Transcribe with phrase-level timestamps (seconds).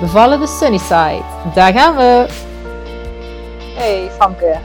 [0.00, 1.22] Bevallen de Sunnyside.
[1.54, 2.26] Daar gaan we.
[3.78, 4.58] Hey Famke.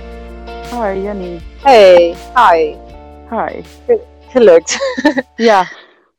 [0.71, 1.41] Hi Jenny.
[1.61, 2.75] Hey, hi.
[3.29, 3.61] Hi.
[4.29, 4.77] Gelukt.
[5.35, 5.67] Ja.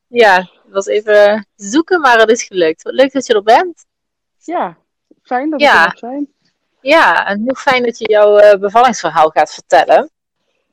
[0.07, 2.81] ja, het was even zoeken, maar het is gelukt.
[2.83, 3.85] Wat leuk dat je er bent.
[4.37, 4.77] Ja,
[5.23, 5.83] fijn dat Ja.
[5.83, 6.27] we er zijn.
[6.81, 10.09] Ja, en heel fijn dat je jouw eh, bevallingsverhaal gaat vertellen.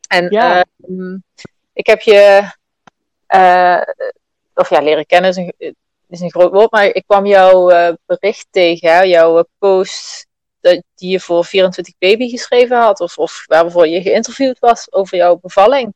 [0.08, 0.64] En Ja.
[0.82, 1.16] ehm,
[1.72, 2.50] ik heb je,
[3.26, 3.80] eh,
[4.54, 5.76] of ja, leren kennen is een,
[6.14, 10.26] is een groot woord, maar ik kwam jouw eh, bericht tegen, hè, jouw eh, post
[10.60, 15.16] dat, die je voor 24 Baby geschreven had, of, of waarvoor je geïnterviewd was over
[15.16, 15.94] jouw bevalling.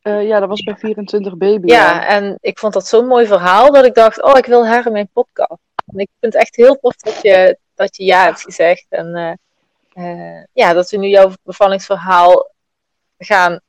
[0.00, 1.66] Eh, ja, dat was bij 24 baby.
[1.66, 4.86] Ja, en ik vond dat zo'n mooi verhaal dat ik dacht, oh, ik wil haar
[4.86, 5.60] in mijn podcast.
[5.86, 8.86] En ik vind het echt heel tof dat je, dat je ja hebt gezegd.
[8.88, 9.38] En
[10.52, 12.50] ja, dat we nu jouw bevallingsverhaal
[13.18, 13.60] gaan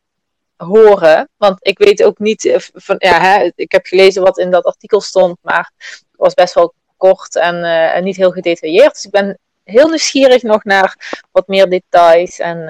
[0.66, 1.30] horen.
[1.38, 4.64] Want ik weet ook niet, eh, van, ja, hè, ik heb gelezen wat in dat
[4.64, 8.94] artikel stond, maar het was best wel kort en, eh, en niet heel gedetailleerd.
[8.94, 12.40] Dus ik ben heel nieuwsgierig nog naar wat meer details.
[12.40, 12.68] En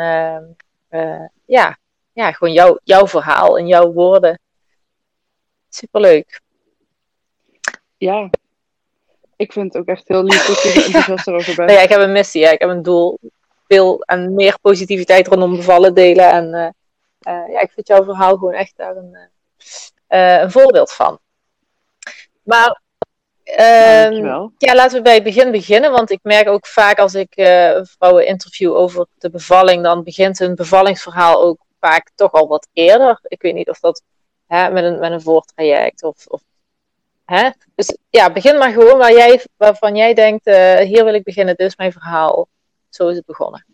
[0.90, 1.78] eh, ja,
[2.14, 4.40] ja, gewoon jouw, jouw verhaal in jouw woorden.
[5.70, 6.42] Superleuk.
[7.98, 8.30] Ja.
[9.36, 11.68] Ik vind het ook echt heel lief dat je er enthousiast erover bent.
[11.68, 13.20] Nou ja, ik heb een missie, ik heb een doel.
[13.68, 16.32] Veel en meer positiviteit rondom bevallen delen.
[16.32, 16.76] En
[17.30, 19.16] ja, ik vind jouw verhaal gewoon echt daar een,
[20.08, 21.20] eh, eh, een voorbeeld van.
[22.44, 22.82] Maar
[23.44, 24.54] Ja, dankjewel.
[24.58, 25.92] ja, laten we bij het begin beginnen.
[25.92, 30.40] Want ik merk ook vaak als ik eh, vrouwen interview over de bevalling, dan begint
[30.40, 33.20] hun bevallingsverhaal ook vaak toch al wat eerder.
[33.24, 34.04] Ik weet niet of dat
[34.48, 36.28] hè, met, een, met een voortraject of.
[36.28, 36.42] of
[37.26, 37.50] hè?
[37.76, 41.56] Dus ja, begin maar gewoon waar jij, waarvan jij denkt: eh, hier wil ik beginnen,
[41.56, 42.48] dit is mijn verhaal.
[42.90, 43.66] Zo is het begonnen.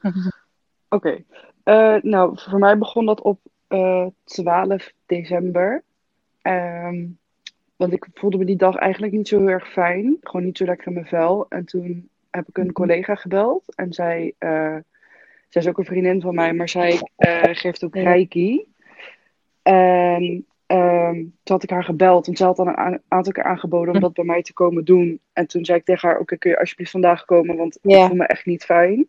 [0.88, 1.24] Oké.
[1.68, 5.82] Eh, nou, voor mij begon dat op eh 12 december.
[6.42, 7.06] Ehm,
[7.76, 10.16] want ik voelde me die dag eigenlijk niet zo heel erg fijn.
[10.20, 11.46] Gewoon niet zo lekker in mijn vel.
[11.48, 13.74] En toen heb ik een collega gebeld.
[13.74, 14.76] En zij, eh,
[15.48, 17.00] zij is ook een vriendin van mij, maar zij
[17.52, 18.64] geeft ook reiki.
[19.62, 22.26] En ehm, toen had ik haar gebeld.
[22.26, 25.20] Want zij had dan een aantal keer aangeboden om dat bij mij te komen doen.
[25.32, 27.56] En toen zei ik tegen haar, oké, kun je alsjeblieft vandaag komen?
[27.56, 29.08] Want ik voel me echt niet fijn.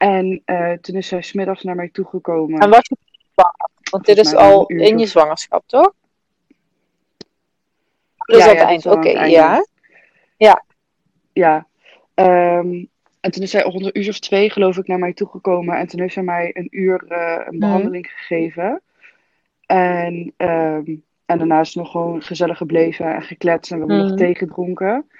[0.00, 2.60] En eh, toen is zij smiddags naar mij toegekomen.
[2.60, 2.96] En was je
[3.32, 3.68] zwanger?
[3.90, 5.92] Want dit is Volgens mij al in je zwangerschap, toch?
[8.16, 8.84] Dus Ja, ja, eind.
[8.84, 9.52] is Oké, ja.
[9.52, 9.66] einde.
[11.32, 11.66] Ja.
[12.14, 12.84] Ehm,
[13.20, 15.76] en toen is zij rond een uur of twee, geloof ik, naar mij toegekomen.
[15.78, 17.58] En toen heeft zij mij een uur eh, een Mhm.
[17.58, 18.80] behandeling gegeven.
[19.66, 20.94] En, ehm,
[21.26, 23.72] en daarna is nog gewoon gezellig gebleven en gekletst.
[23.72, 25.10] En we hebben nog thee gedronken.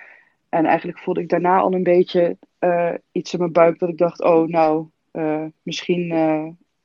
[0.48, 3.98] En eigenlijk voelde ik daarna al een beetje eh, iets in mijn buik dat ik
[3.98, 6.44] dacht, oh nou, eh, misschien, eh,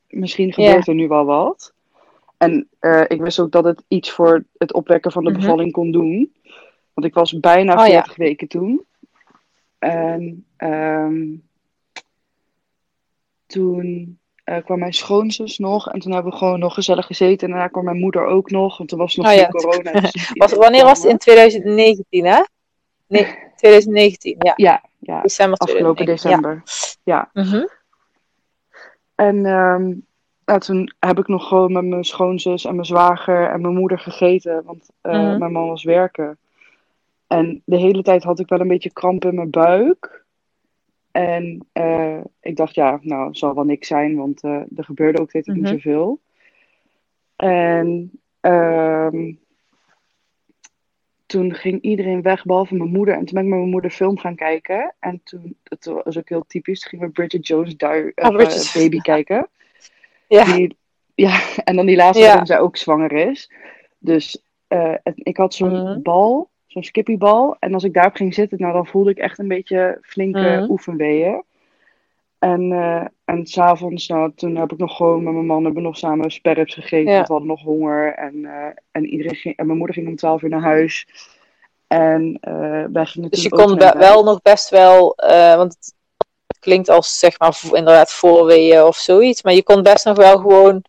[0.09, 1.73] misschien gebeurt er nu wel wat.
[2.37, 2.67] En
[3.07, 5.39] ik wist ook dat het iets voor het opwekken van de Mhm.
[5.39, 6.33] bevalling kon doen.
[6.93, 7.91] Want ik was bijna Oh ja.
[7.93, 8.85] 40 weken toen.
[9.79, 11.23] En ehm,
[13.45, 14.17] toen
[14.63, 15.89] kwam mijn schoonzus nog.
[15.91, 17.47] En toen hebben we gewoon nog gezellig gezeten.
[17.47, 18.77] En daarna kwam mijn moeder ook nog.
[18.77, 19.47] Want er was nog Oh geen ja.
[19.47, 19.91] corona.
[19.91, 21.11] dus Was, wanneer was het?
[21.11, 21.19] In komen.
[21.19, 22.43] 2019, hè?
[23.07, 24.53] Nee, 2019, ja.
[24.55, 25.21] Ja, ja.
[25.21, 26.15] December Afgelopen 2019.
[26.15, 26.63] december.
[27.03, 27.29] Ja.
[27.33, 27.43] Ja.
[27.43, 27.65] Mhm.
[29.15, 29.93] En ehm,
[30.45, 33.99] nou, toen heb ik nog gewoon met mijn schoonzus en mijn zwager en mijn moeder
[33.99, 34.63] gegeten.
[34.63, 35.39] Want eh, Mhm.
[35.39, 36.37] mijn man was werken.
[37.27, 40.23] En de hele tijd had ik wel een beetje kramp in mijn buik.
[41.11, 45.31] En eh, ik dacht, ja, nou, zal wel niks zijn, want eh, er gebeurde ook
[45.31, 45.71] dit niet Mhm.
[45.71, 46.19] zoveel.
[47.35, 49.33] En ehm,
[51.25, 53.13] toen ging iedereen weg, behalve mijn moeder.
[53.15, 54.93] En toen ben ik met mijn moeder film gaan kijken.
[54.99, 58.31] En toen, dat was ook heel typisch, toen gingen we Bridget Jones' Diary, Oh, of,
[58.31, 58.71] eh, Bridget.
[58.73, 59.47] Baby kijken.
[60.27, 60.43] Ja.
[60.43, 60.77] Die,
[61.15, 62.27] ja, en dan die laatste Ja.
[62.29, 63.51] waarin zij ook zwanger is.
[63.97, 66.01] Dus eh, ik had zo'n Mhm.
[66.01, 67.55] bal, zo'n skippiebal.
[67.59, 70.69] En als ik daarop ging zitten, nou, dan voelde ik echt een beetje flinke Mhm.
[70.71, 71.43] oefenweeën.
[72.45, 75.97] En, eh en s'avonds, nou, toen heb ik nog gewoon met mijn man hebben nog
[75.97, 77.11] samen sperrips gegeten.
[77.11, 77.15] Ja.
[77.15, 78.13] Want we hadden nog honger.
[78.13, 81.07] En, eh, en, iedereen ging, en mijn moeder ging om 12 uur naar huis.
[81.87, 85.13] En eh, wij gingen Dus je kon wel nog best wel,
[85.57, 85.93] want
[86.47, 90.37] het klinkt als zeg maar inderdaad voorweeën of zoiets, maar je kon best nog wel
[90.37, 90.83] gewoon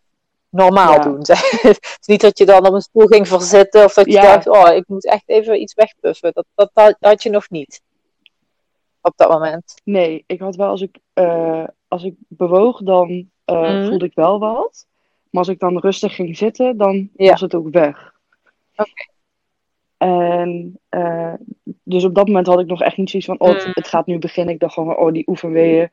[0.49, 0.99] normaal Ja.
[0.99, 1.19] doen.
[1.61, 4.21] het is niet dat je dan op een stoel ging verzitten of dat je Ja.
[4.21, 6.31] dacht, oh, ik moet echt even iets wegpuffen.
[6.33, 7.81] Dat, dat, dat had je nog niet
[9.01, 9.81] op dat moment.
[9.83, 13.87] Nee, ik had wel als ik, eh, als ik bewoog, dan eh, Mhm.
[13.87, 14.87] voelde ik wel wat.
[15.29, 17.31] Maar als ik dan rustig ging zitten, dan Ja.
[17.31, 18.13] was het ook weg.
[18.75, 18.91] Oké.
[19.97, 21.33] En eh,
[21.83, 23.69] dus op dat moment had ik nog echt niet zoiets van, oh, het, Mhm.
[23.73, 24.53] het gaat nu beginnen.
[24.53, 25.89] Ik dacht gewoon, oh, die oefenweeën.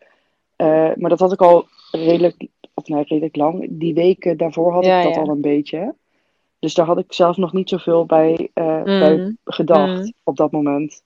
[0.56, 3.66] Eh, maar dat had ik al redelijk, of nee, redelijk lang.
[3.70, 5.20] Die weken daarvoor had Ja, ik dat ja.
[5.20, 5.94] al een beetje.
[6.58, 9.30] Dus daar had ik zelf nog niet zoveel bij, eh, bij Mhm.
[9.44, 11.02] gedacht op dat moment.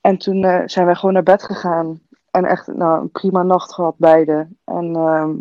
[0.00, 2.00] En toen eh, zijn wij gewoon naar bed gegaan.
[2.30, 4.48] En echt nou, een prima nacht gehad, beide.
[4.64, 5.32] En ehm,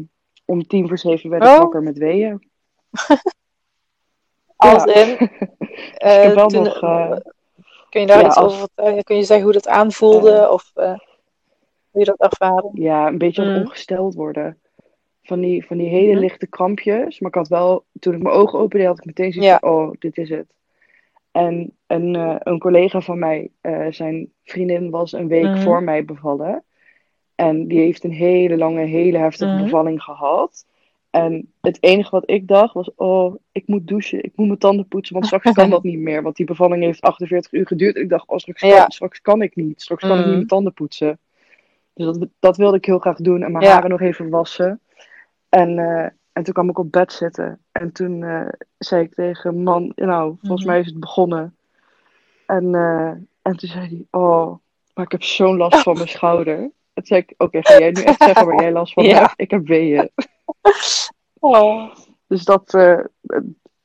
[0.46, 1.58] om tien voor zeven werd ik Oh.
[1.58, 2.50] wakker met weeën.
[4.56, 4.94] Als Ja.
[4.94, 6.82] in, ik heb wel toen- nog...
[6.82, 7.12] eh,
[7.90, 9.04] kun je daar ja, iets over vertellen?
[9.04, 12.70] Kun je zeggen hoe dat aanvoelde of hoe je dat ervaren?
[12.74, 13.60] ja, een beetje Mhm.
[13.60, 14.62] ongesteld worden.
[15.24, 16.20] Van die, van die hele Mhm.
[16.20, 17.20] lichte krampjes.
[17.20, 19.58] Maar ik had wel, toen ik mijn ogen opende, had ik meteen zoiets Ja.
[19.60, 20.54] van, oh, dit is het.
[21.32, 25.58] En een, eh, een collega van mij, eh, zijn vriendin was een week Mhm.
[25.58, 26.64] voor mij bevallen.
[27.36, 29.64] En die heeft een hele lange, hele heftige Mhm.
[29.64, 30.66] bevalling gehad.
[31.10, 34.88] En het enige wat ik dacht was, oh, ik moet douchen, ik moet mijn tanden
[34.88, 36.22] poetsen, want straks kan dat niet meer.
[36.24, 37.96] Want die bevalling heeft 48 uur geduurd.
[37.96, 38.90] En ik dacht, oh, straks, kan, Ja.
[38.90, 39.82] straks kan ik niet.
[39.82, 40.36] Straks kan ik niet Mhm.
[40.36, 41.20] mijn tanden poetsen.
[41.94, 43.44] Dus dat, dat wilde ik heel graag doen.
[43.44, 43.72] En mijn Ja.
[43.74, 44.80] haren nog even wassen.
[45.50, 46.08] En, eh,
[46.40, 47.60] en toen kwam ik op bed zitten.
[47.72, 48.48] En toen eh,
[48.78, 50.72] zei ik tegen man, nou, volgens Mhm.
[50.72, 51.56] mij is het begonnen.
[52.46, 53.08] En, eh,
[53.42, 54.56] en toen zei hij, oh,
[54.94, 56.58] maar ik heb zo'n last van mijn schouder.
[56.58, 59.20] En toen zei ik, oké, ga jij nu echt zeggen waar jij last van Ja.
[59.20, 59.34] hebt?
[59.36, 60.10] Ik heb weeën.
[61.40, 61.90] Oh.
[62.28, 63.00] Dus dat, eh,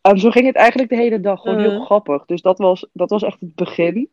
[0.01, 1.41] en zo ging het eigenlijk de hele dag.
[1.41, 1.85] Gewoon heel Mhm.
[1.85, 2.25] grappig.
[2.27, 4.11] Dus dat was, dat was echt het begin.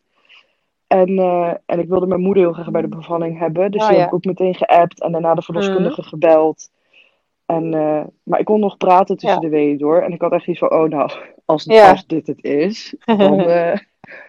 [0.88, 1.18] En,
[1.66, 3.72] en ik wilde mijn moeder heel graag bij de bevalling hebben.
[3.72, 4.02] Dus Oh, die ja.
[4.04, 6.70] heb ik ook meteen geappt en daarna de verloskundige gebeld.
[7.56, 9.48] En, eh, maar ik kon nog praten tussen Ja.
[9.48, 10.02] de weeën door.
[10.02, 11.12] En ik had echt iets van, oh nou,
[11.46, 11.90] als, Ja.
[11.90, 13.78] als dit het is, dan, eh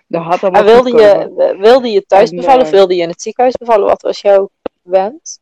[0.06, 3.08] dan had dat wilde je, wilde je thuis En, bevallen of eh, wilde je in
[3.08, 3.86] het ziekenhuis bevallen?
[3.86, 4.48] Wat was jouw
[4.82, 5.38] wens?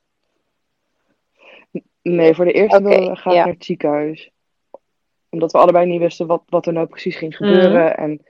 [2.02, 3.44] Nee, voor de eerste we graag ja.
[3.44, 4.30] naar het ziekenhuis.
[5.30, 7.96] Omdat we allebei niet wisten wat, wat er nou precies ging gebeuren.
[7.96, 8.20] En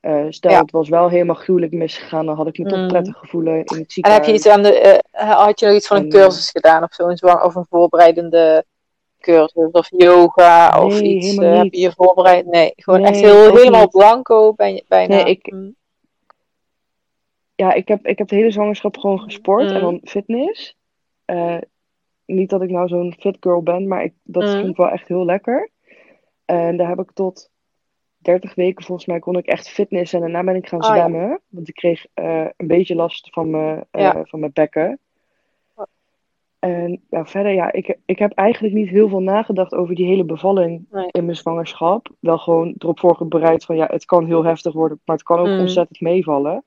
[0.00, 0.58] eh, stel, Mhm.
[0.60, 0.64] Ja.
[0.64, 2.88] het was wel helemaal gruwelijk misgegaan, dan had ik me toch Mhm.
[2.88, 4.26] prettig gevoelen in het En heb ziekenhuis.
[4.26, 4.72] je iets aan de,
[5.12, 7.08] eh, had je nog iets van een En, eh, cursus gedaan of zo?
[7.08, 8.64] Een zwang of een voorbereidende
[9.20, 11.36] cursus of yoga of iets?
[11.36, 12.46] eh, heb je je voorbereid?
[12.46, 13.90] Nee, gewoon echt heel, helemaal niet.
[13.90, 15.14] blanco je bijna.
[15.14, 15.74] Nee, ik- Mm.
[17.54, 19.80] Ja, ik heb, ik heb de hele zwangerschap gewoon gesport en Mhm.
[19.80, 20.76] dan fitness.
[21.24, 21.56] Eh,
[22.26, 25.08] niet dat ik nou zo'n fit girl ben, maar ik, dat vond ik wel echt
[25.08, 25.70] heel lekker.
[26.44, 27.50] En daar heb ik tot
[28.18, 30.94] 30 weken volgens mij kon ik echt fitness en daarna ben ik gaan Oh, ja.
[30.94, 31.40] zwemmen.
[31.48, 34.24] Want ik kreeg eh, een beetje last van mijn, Ja.
[34.24, 34.98] van mijn bekken.
[36.60, 40.24] En ja, verder, ja, ik, ik heb eigenlijk niet heel veel nagedacht over die hele
[40.24, 41.06] bevalling Nee.
[41.10, 42.08] in mijn zwangerschap.
[42.18, 45.46] Wel gewoon erop voorbereid van ja, het kan heel heftig worden, maar het kan ook
[45.46, 45.60] Mhm.
[45.60, 46.64] ontzettend meevallen.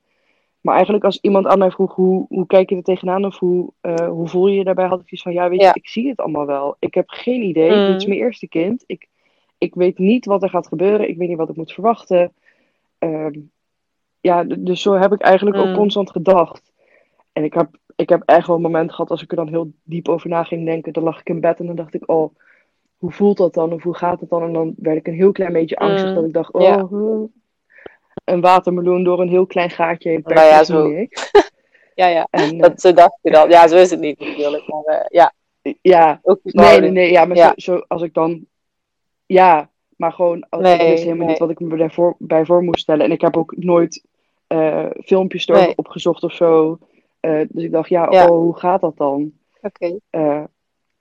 [0.61, 3.71] Maar eigenlijk als iemand aan mij vroeg hoe, hoe kijk je er tegenaan of hoe,
[3.81, 5.73] eh, hoe voel je je daarbij, had ik iets van ja, weet je, Ja.
[5.73, 6.75] ik zie het allemaal wel.
[6.79, 7.71] Ik heb geen idee.
[7.75, 7.85] Mhm.
[7.91, 8.83] Dit is mijn eerste kind.
[8.87, 9.07] Ik,
[9.57, 11.09] ik weet niet wat er gaat gebeuren.
[11.09, 12.33] Ik weet niet wat ik moet verwachten.
[12.97, 13.39] Ehm,
[14.21, 15.75] ja, dus zo heb ik eigenlijk ook Mhm.
[15.75, 16.71] constant gedacht.
[17.33, 19.71] En ik heb, ik heb echt wel een moment gehad als ik er dan heel
[19.83, 20.93] diep over na ging denken.
[20.93, 22.35] Dan lag ik in bed en dan dacht ik, oh,
[22.97, 23.73] hoe voelt dat dan?
[23.73, 24.43] Of hoe gaat het dan?
[24.43, 26.05] En dan werd ik een heel klein beetje angstig.
[26.05, 26.15] Mhm.
[26.15, 26.87] Dat ik dacht, oh, Ja.
[28.23, 30.21] een watermeloen door een heel klein gaatje heen.
[30.23, 30.91] Nou ja, zo.
[31.95, 32.27] Ja, ja.
[32.29, 33.49] En, eh, Dat zo dacht je dan.
[33.49, 34.67] Ja, zo is het niet natuurlijk.
[34.67, 35.33] Maar eh, ja,
[35.81, 37.11] ja, ook nee, nee, nee.
[37.11, 37.53] Ja, maar Ja.
[37.55, 38.45] Zo, zo als ik dan...
[39.25, 41.27] Ja, maar gewoon, als, ik Nee, wist helemaal nee.
[41.27, 43.05] niet wat ik me daarvoor, bij voor moest stellen.
[43.05, 44.05] En ik heb ook nooit
[44.47, 45.77] eh, filmpjes erover Nee.
[45.77, 46.77] opgezocht of zo.
[47.23, 48.23] Eh, dus ik dacht, ja, Ja.
[48.27, 49.31] oh, hoe gaat dat dan?
[49.61, 49.97] Oké.
[50.09, 50.43] Eh,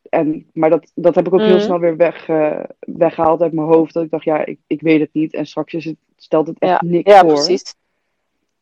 [0.09, 1.64] en, maar dat, dat heb ik ook heel Mhm.
[1.64, 3.95] snel weer weg, eh, weggehaald uit mijn hoofd.
[3.95, 5.35] Dat ik dacht, ja, ik, ik weet het niet.
[5.35, 7.29] En straks is het, stelt het echt niks Ja, voor.
[7.33, 7.75] precies.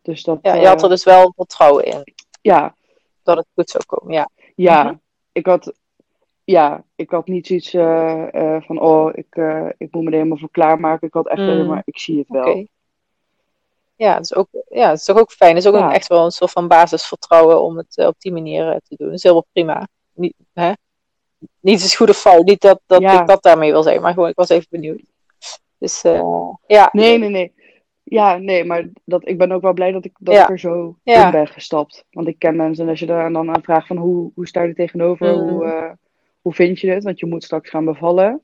[0.02, 2.05] Dus dat, Ja, je had er dus wel vertrouwen in
[2.43, 2.75] ja,
[3.23, 4.12] dat het goed zou komen.
[4.14, 4.29] Ja.
[4.55, 4.95] ja, Mhm.
[5.33, 5.73] ik had,
[6.45, 7.71] ja, ik had niet zoiets
[8.67, 9.37] van, oh, ik,
[9.79, 11.07] ik moet me er helemaal voor klaarmaken.
[11.07, 11.50] Ik had echt Mhm.
[11.50, 12.50] alleen maar, ik zie het wel.
[12.50, 12.67] Oké.
[14.00, 15.54] Ja, het is, ook, ja, is toch ook fijn.
[15.54, 15.87] Het is ook Ja.
[15.87, 18.95] een, echt wel een soort van basisvertrouwen om het eh, op die manier eh, te
[18.97, 19.07] doen.
[19.07, 19.88] Dat is heel prima.
[20.14, 20.73] Niet, hè?
[21.61, 22.45] niet is goed of fout.
[22.45, 23.21] Niet dat, dat Ja.
[23.21, 25.02] ik dat daarmee wil zeggen, maar gewoon, ik was even benieuwd.
[25.78, 26.23] Dus eh,
[26.66, 26.88] ja.
[26.92, 27.52] Nee, nee, nee.
[28.02, 30.42] Ja, nee, maar dat, ik ben ook wel blij dat ik, dat Ja.
[30.42, 32.04] ik er zo in ben gestapt.
[32.11, 34.62] Want ik ken mensen en als je daar dan aan vraagt van hoe, hoe sta
[34.62, 35.49] je er tegenover, Mhm.
[35.49, 35.97] hoe,
[36.40, 37.04] hoe vind je het?
[37.04, 38.42] Want je moet straks gaan bevallen.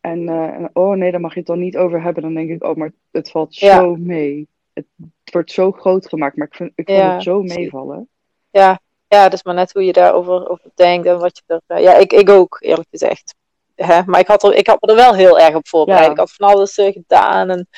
[0.00, 2.22] En, en, oh nee, daar mag je het dan niet over hebben.
[2.22, 4.48] Dan denk ik, oh, maar het valt zo mee.
[4.86, 8.08] Het, wordt zo groot gemaakt, maar ik, vind, ik vond Ja, het zo meevallen.
[8.50, 11.60] Ja, ja, dus maar net hoe je daarover over denkt en wat je er.
[11.76, 13.34] eh, ja, ik, ik ook, eerlijk gezegd.
[13.74, 16.04] hè, maar ik had, er, ik had me er wel heel erg op voorbereid.
[16.04, 16.10] Ja.
[16.10, 17.68] Ik had van alles eh, gedaan en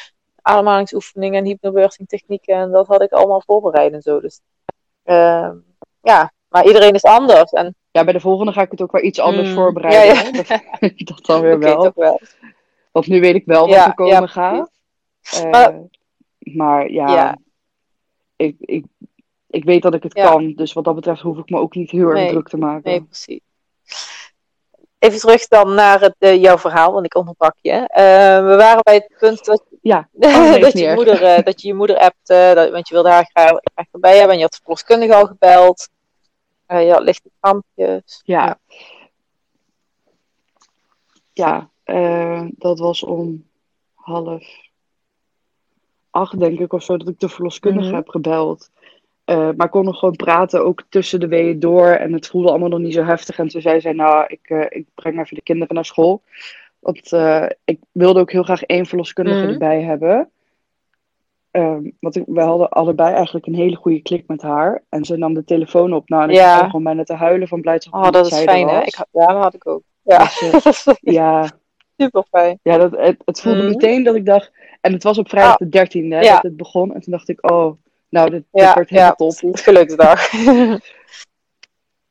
[0.42, 4.20] ademhalingsoefeningen en hypnobirthing technieken en dat had ik allemaal voorbereid en zo.
[4.20, 4.40] Dus
[5.04, 5.56] ehm,
[6.02, 7.50] ja, maar iedereen is anders.
[7.52, 10.14] En Ja, bij de volgende ga ik het ook weer iets anders Mm, voorbereiden.
[10.14, 10.24] ja, ja.
[10.24, 10.30] hè.
[10.30, 11.92] Dat, dat dan weer wel.
[11.94, 12.20] wel.
[12.92, 14.70] Want nu weet ik wel wat er komen gaat.
[15.50, 15.74] Maar-
[16.40, 17.38] maar, ja, Ja.
[18.36, 18.84] Ik, ik,
[19.46, 20.30] ik weet dat ik het Ja.
[20.30, 20.52] kan.
[20.54, 22.90] Dus wat dat betreft hoef ik me ook niet heel erg druk te maken.
[22.90, 23.40] Nee, precies.
[24.98, 27.70] Even terug dan naar het, eh, jouw verhaal, want ik onderbrak je.
[27.70, 31.68] Eh, we waren bij het punt dat, Ja, oh, dat, je moeder, eh, dat je
[31.68, 34.30] je moeder appte, dat, want je wilde haar graag, graag erbij hebben.
[34.30, 35.88] En je had de verloskundige al gebeld.
[36.66, 38.20] Je had lichte krampjes.
[38.24, 38.58] Ja.
[41.32, 43.48] Ja, eh, dat was om
[43.94, 44.69] half
[46.10, 47.94] acht, denk ik, of zo, dat ik de verloskundige Mhm.
[47.96, 48.70] heb gebeld.
[49.24, 51.86] Eh, maar ik kon nog gewoon praten, ook tussen de weeën door.
[51.86, 53.38] En het voelde allemaal nog niet zo heftig.
[53.38, 56.22] En toen zei zij, nou, ik, eh, ik breng even de kinderen naar school.
[56.78, 59.52] Want eh, ik wilde ook heel graag één verloskundige Mhm.
[59.52, 60.30] erbij hebben.
[61.50, 64.82] Ehm, want ik, we hadden allebei eigenlijk een hele goede klik met haar.
[64.88, 66.08] En ze nam de telefoon op.
[66.08, 66.64] Nou, en ik Ja.
[66.64, 68.80] gewoon bijna te huilen van blijdschap Oh, dat is fijn, hè?
[68.82, 69.82] Ik ja, dat had ik ook.
[70.02, 71.50] Ja, Dus, ja,
[72.00, 72.58] super fijn.
[72.62, 73.68] ja dat, het, het voelde Mhm.
[73.68, 74.52] meteen dat ik dacht...
[74.80, 75.58] En het was op vrijdag Ah.
[75.58, 76.32] de 13e hè, Ja.
[76.34, 76.94] dat het begon.
[76.94, 77.72] En toen dacht ik, oh,
[78.08, 79.56] nou, dit, dit Ja, wordt helemaal ja top.
[79.56, 80.20] Geluksdag.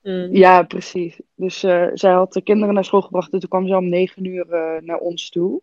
[0.04, 0.36] Mm.
[0.36, 1.20] Ja, precies.
[1.36, 3.34] Dus eh, zij had de kinderen naar school gebracht.
[3.34, 5.62] En toen kwam ze om negen uur eh, naar ons toe.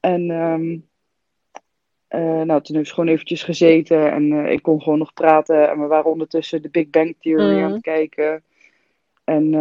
[0.00, 0.76] En ehm,
[2.08, 4.12] eh, nou, toen heeft ze gewoon eventjes gezeten.
[4.12, 5.70] En ik kon gewoon nog praten.
[5.70, 7.64] En we waren ondertussen de Big Bang Theory Mhm.
[7.64, 8.42] aan het kijken.
[9.24, 9.54] En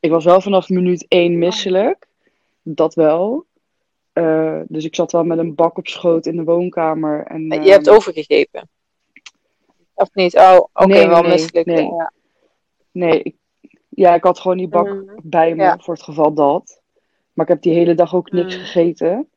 [0.00, 2.06] ik was wel vanaf minuut één misselijk.
[2.62, 3.46] Dat wel.
[4.12, 7.24] Eh, dus ik zat wel met een bak op schoot in de woonkamer.
[7.26, 8.68] En, Je hebt ehm, overgegeven.
[9.94, 10.36] Of niet?
[10.36, 11.66] Oh, oké, Nee, wel nee, misselijk.
[11.66, 11.84] nee.
[11.84, 12.12] Ja.
[12.92, 13.34] Nee, ik,
[13.88, 15.18] ja, ik had gewoon die bak Mhm.
[15.22, 15.78] bij me Ja.
[15.78, 16.80] voor het geval dat.
[17.32, 18.64] Maar ik heb die hele dag ook niks Mhm.
[18.64, 19.28] gegeten.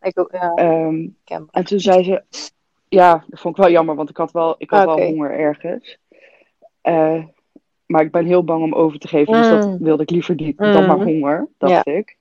[0.00, 0.52] Ik ook, ja.
[0.54, 1.06] Ehm,
[1.50, 2.22] en toen zei ze,
[2.88, 5.98] ja, dat vond ik wel jammer, want ik had wel, ik had wel honger ergens.
[6.80, 7.24] Eh,
[7.86, 9.78] maar ik ben heel bang om over te geven, dus dat Mm.
[9.78, 12.16] wilde ik liever niet dan maar honger, dacht ik.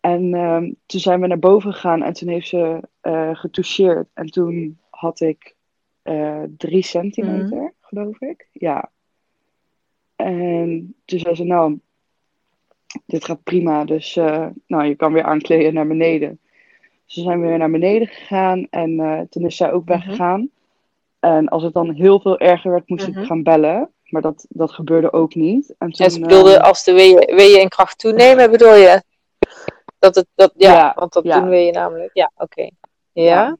[0.00, 4.08] En ehm, toen zijn we naar boven gegaan en toen heeft ze eh getoucheerd.
[4.14, 5.54] En toen had ik
[6.02, 7.66] eh drie centimeter, Mhm.
[7.80, 8.48] geloof ik.
[8.52, 8.90] Ja.
[10.16, 11.78] En toen zei ze, nou,
[13.06, 16.38] dit gaat prima, dus eh, nou, je kan weer aankleden naar beneden.
[17.04, 19.92] Ze zijn weer naar beneden gegaan en eh, toen is zij ook Mhm.
[19.92, 20.48] weggegaan.
[21.20, 23.18] En als het dan heel veel erger werd, moest Mhm.
[23.20, 23.90] ik gaan bellen.
[24.04, 25.74] Maar dat, dat gebeurde ook niet.
[25.78, 29.02] En toen, En ze bedoelde, eh, als de weeën, weeën in kracht toenemen, bedoel je?
[30.00, 31.40] Dat het, dat, ja, Ja, want dat ja.
[31.40, 32.10] doen weeën namelijk.
[32.12, 32.62] Ja, oké.
[32.62, 33.22] Ja?
[33.22, 33.56] Ja.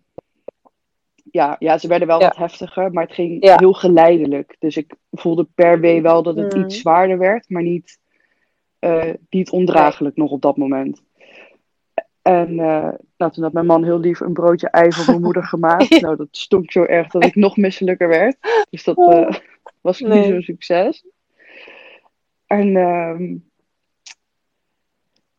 [1.30, 4.56] ja, ja, ze werden wel wat heftiger, maar het ging heel geleidelijk.
[4.58, 6.64] Dus ik voelde per wee wel dat het Mhm.
[6.64, 7.98] iets zwaarder werd, maar niet,
[8.78, 11.02] eh, niet ondraaglijk nog op dat moment.
[12.22, 15.44] En eh, nou, toen had mijn man heel lief een broodje ei voor mijn moeder
[15.44, 15.88] gemaakt.
[16.00, 18.36] Nou, dat stonk zo erg dat ik nog misselijker werd.
[18.70, 19.30] Dus dat eh,
[19.80, 21.04] was niet zo'n succes.
[22.46, 23.36] En ehm,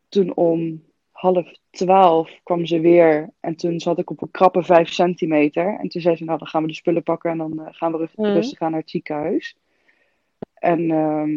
[0.08, 0.82] toen om
[1.22, 3.30] half twaalf kwam ze weer.
[3.40, 5.78] En toen zat ik op een krappe vijf centimeter.
[5.80, 7.92] En toen zei ze, nou dan gaan we de spullen pakken en dan eh, gaan
[7.92, 8.32] we rust- Mhm.
[8.32, 9.56] rustig aan naar het ziekenhuis.
[10.54, 11.30] En ehm,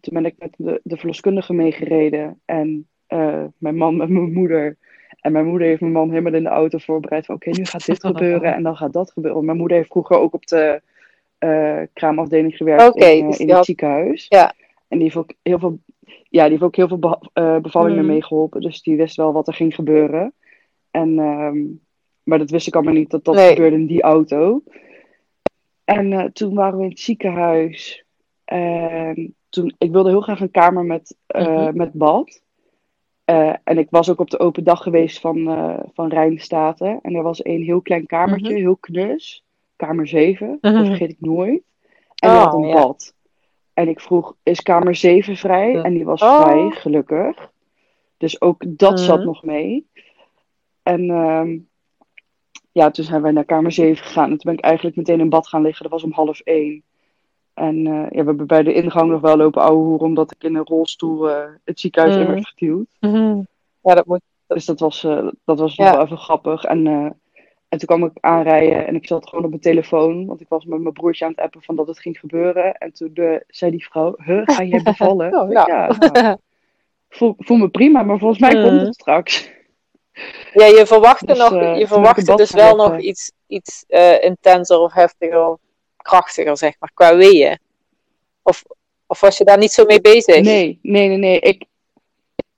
[0.00, 2.40] toen ben ik met de, de verloskundige meegereden.
[2.44, 4.76] En eh, mijn man met mijn moeder.
[5.20, 7.86] En mijn moeder heeft mijn man helemaal in de auto voorbereid van oké, nu gaat
[7.86, 9.44] dit gebeuren en dan gaat dat gebeuren.
[9.44, 10.82] Mijn moeder heeft vroeger ook op de
[11.38, 14.26] eh, kraamafdeling gewerkt in, dus in het ziekenhuis.
[14.28, 14.54] Ja.
[14.88, 15.78] En die heeft ook heel veel,
[16.28, 18.12] ja, die heeft ook heel veel eh, bevallingen Mhm.
[18.12, 18.60] meegeholpen.
[18.60, 20.32] Dus die wist wel wat er ging gebeuren.
[20.90, 21.64] En, ehm,
[22.22, 23.48] maar dat wist ik allemaal niet dat dat Nee.
[23.54, 24.62] gebeurde in die auto.
[25.84, 28.04] En eh, toen waren we in het ziekenhuis.
[28.44, 31.76] En toen, ik wilde heel graag een kamer met, eh, Mhm.
[31.76, 32.42] met bad.
[33.64, 36.98] En ik was ook op de open dag geweest van, eh van Rijnstaten.
[37.02, 38.60] En er was een heel klein kamertje, Mhm.
[38.60, 39.44] heel knus.
[39.76, 40.72] Kamer 7, Mhm.
[40.74, 41.62] dat vergeet ik nooit.
[42.16, 42.74] En Oh, had een ja.
[42.74, 43.14] bad.
[43.76, 45.72] En ik vroeg, is kamer 7 vrij?
[45.72, 45.82] Ja.
[45.82, 46.40] En die was Oh.
[46.42, 47.50] vrij, gelukkig.
[48.16, 49.02] Dus ook dat Mhm.
[49.02, 49.86] zat nog mee.
[50.82, 51.58] En ehm,
[52.72, 54.24] ja, toen zijn wij naar kamer 7 gegaan.
[54.24, 55.82] En toen ben ik eigenlijk meteen in bad gaan liggen.
[55.82, 56.82] Dat was om half één.
[57.54, 60.54] En eh, ja, we hebben bij de ingang nog wel lopen ouwehoeren, omdat ik in
[60.54, 62.30] een rolstoel eh, het ziekenhuis in Mhm.
[62.32, 62.86] werd geduwd.
[63.00, 63.40] Mhm.
[63.82, 64.20] Ja, dat moet.
[64.46, 65.84] Dus dat was, eh, dat was Ja.
[65.84, 66.64] nog wel even grappig.
[66.64, 67.10] En, eh,
[67.76, 70.26] en toen kwam ik aanrijden en ik zat gewoon op mijn telefoon.
[70.26, 72.74] Want ik was met mijn broertje aan het appen van dat het ging gebeuren.
[72.74, 75.34] En toen eh, zei die vrouw, huh, ga jij bevallen?
[75.40, 75.64] Oh, ja.
[75.66, 76.36] ja, nou,
[77.08, 78.84] voel, voel me prima, maar volgens mij komt Mhm.
[78.84, 79.50] het straks.
[80.52, 84.78] Ja, je verwachtte, Dus, nog, eh, je verwachtte dus wel nog iets, iets eh, intenser
[84.78, 85.58] of heftiger of
[85.96, 87.58] krachtiger, zeg maar, qua weeën.
[88.42, 88.64] Of,
[89.06, 90.40] of was je daar niet zo mee bezig?
[90.40, 91.40] Nee, nee, nee, nee.
[91.40, 91.64] Ik,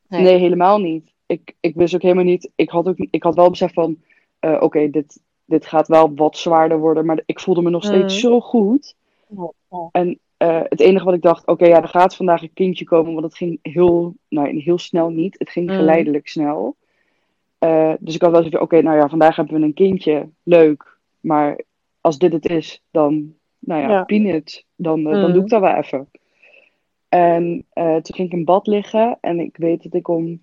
[0.08, 0.38] Nee, Nee.
[0.38, 1.12] helemaal niet.
[1.26, 2.50] Ik, ik wist ook helemaal niet.
[2.56, 4.02] Ik had, ook, ik had wel besef van:
[4.40, 7.06] eh, oké, dit, dit gaat wel wat zwaarder worden.
[7.06, 8.26] Maar ik voelde me nog steeds Mhm.
[8.32, 8.94] zo goed.
[9.92, 13.12] En eh, het enige wat ik dacht: oké, ja, er gaat vandaag een kindje komen.
[13.12, 15.38] Want het ging heel, nou, heel snel niet.
[15.38, 15.76] Het ging Mhm.
[15.76, 16.76] geleidelijk snel.
[17.58, 20.28] Eh, dus ik had wel zoiets oké, nou ja, vandaag hebben we een kindje.
[20.42, 20.98] Leuk.
[21.20, 21.60] Maar
[22.00, 24.04] als dit het is, dan, nou ja, Ja.
[24.04, 24.64] peanuts.
[24.76, 25.32] Dan, dan Mhm.
[25.32, 26.10] doe ik dat wel even.
[27.08, 29.18] En toen ging ik in bad liggen.
[29.20, 30.42] En ik weet dat ik om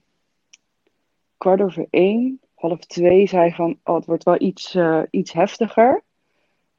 [1.37, 6.03] kwart over één, half twee zei van, oh, het wordt wel iets, eh, iets heftiger.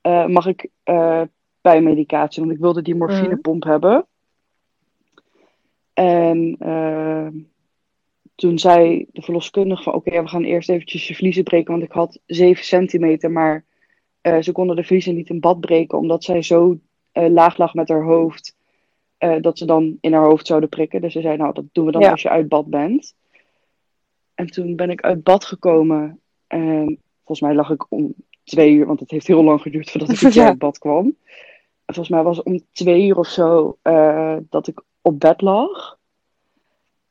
[0.00, 1.22] Eh, mag ik eh
[1.60, 2.42] pijnmedicatie?
[2.42, 4.06] Want ik wilde die morfinepomp hebben.
[5.92, 6.56] En
[8.34, 11.72] toen zei de verloskundige van, oké, we gaan eerst eventjes je vliezen breken.
[11.72, 13.64] Want ik had 7 centimeter, maar
[14.40, 15.98] ze konden de vliezen niet in bad breken.
[15.98, 16.78] Omdat zij zo
[17.12, 18.56] laag lag met haar hoofd.
[19.40, 21.00] dat ze dan in haar hoofd zouden prikken.
[21.00, 22.10] Dus ze zei, nou, dat doen we dan Ja.
[22.10, 23.14] als je uit bad bent.
[24.36, 26.20] En toen ben ik uit bad gekomen.
[26.46, 28.14] En volgens mij lag ik om
[28.44, 30.46] twee uur, want het heeft heel lang geduurd voordat ik Ja.
[30.46, 31.04] uit bad kwam.
[31.84, 35.40] En volgens mij was het om twee uur of zo eh, dat ik op bed
[35.40, 35.98] lag.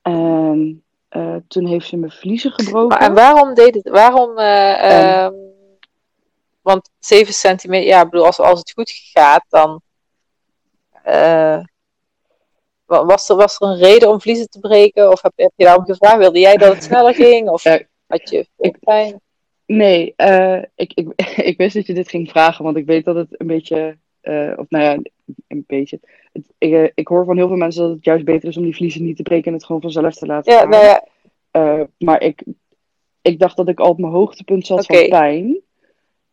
[0.01, 2.87] En eh, toen heeft ze mijn vliezen gebroken.
[2.87, 5.33] Maar, en waarom deed het, waarom, eh, En- ehm,
[6.61, 9.81] want 7 centimeter, ja, ik bedoel, als, als het goed gaat, dan
[12.85, 15.11] was, er, was er een reden om vliezen te breken?
[15.11, 16.17] Of heb, heb je daarom gevraagd?
[16.17, 17.49] Wilde jij dat het sneller ging?
[17.49, 19.19] Of Ja, had je ik- pijn?
[19.65, 21.07] Nee, eh, ik, ik,
[21.49, 24.51] ik wist dat je dit ging vragen, want ik weet dat het een beetje, eh,
[24.55, 24.97] of nou ja,
[25.47, 25.99] een beetje.
[26.33, 28.63] Het, ik, eh, ik hoor van heel veel mensen dat het juist beter is om
[28.63, 30.69] die vliezen niet te breken en het gewoon vanzelf te laten Ja, gaan.
[30.69, 32.43] nou ja, maar ik,
[33.21, 35.57] ik dacht dat ik al op mijn hoogtepunt zat van pijn.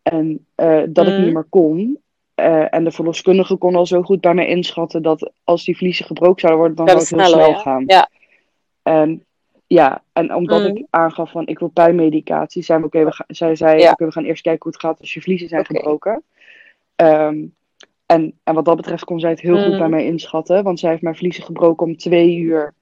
[0.03, 0.47] En
[0.89, 1.99] dat ik niet meer kon.
[2.35, 6.05] Eh, en de verloskundige kon al zo goed bij mij inschatten dat als die vliezen
[6.07, 7.59] gebroken zouden worden, dan zou het heel snel ja.
[7.59, 7.85] gaan.
[7.87, 8.09] Ja.
[8.83, 9.25] En
[9.67, 10.77] ja, en omdat Mhm.
[10.77, 13.91] ik aangaf van ik wil pijnmedicatie, zei we oké, we gaan- zij zei Ja.
[13.91, 16.23] oké, we gaan eerst kijken hoe het gaat als je vliezen zijn gebroken.
[16.97, 17.45] Ehm,
[18.07, 19.79] en, en wat dat betreft kon zij het heel goed Mhm.
[19.79, 22.75] bij mij inschatten, want zij heeft mijn vliezen gebroken om twee uur.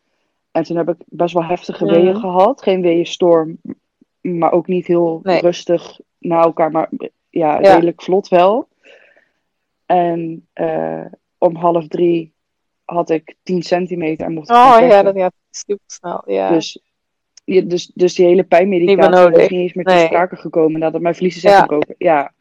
[0.50, 1.94] En toen heb ik best wel heftige Mhm.
[1.94, 2.62] weeën gehad.
[2.62, 3.58] Geen weeënstorm,
[4.20, 5.40] maar ook niet heel Nee.
[5.40, 6.88] rustig na elkaar, maar
[7.30, 7.72] ja, Ja.
[7.74, 8.68] redelijk vlot wel.
[9.90, 11.04] En eh,
[11.38, 12.32] om half drie
[12.84, 16.22] had ik 10 centimeter en mocht Oh ja, dat gaat super snel.
[16.26, 16.50] Ja.
[16.52, 16.78] Dus,
[17.44, 20.06] ja, dus, dus die hele pijnmedicatie was niet eens meer te Nee.
[20.06, 21.60] sprake gekomen nadat mijn vliezen zijn Ja.
[21.60, 21.94] gebroken.
[21.98, 22.32] Ja.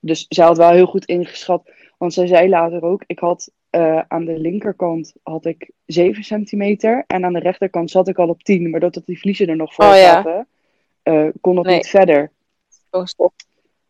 [0.00, 1.70] Dus zij had wel heel goed ingeschat.
[1.98, 7.04] Want zij zei later ook, ik had eh, aan de linkerkant had ik 7 centimeter.
[7.06, 8.70] En aan de rechterkant zat ik al op 10.
[8.70, 9.96] Maar doordat die vliezen er nog voor Oh, ja.
[9.96, 10.48] zaten,
[11.02, 11.76] eh, kon dat Nee.
[11.76, 12.32] niet verder.
[12.90, 13.32] Gewoon stop.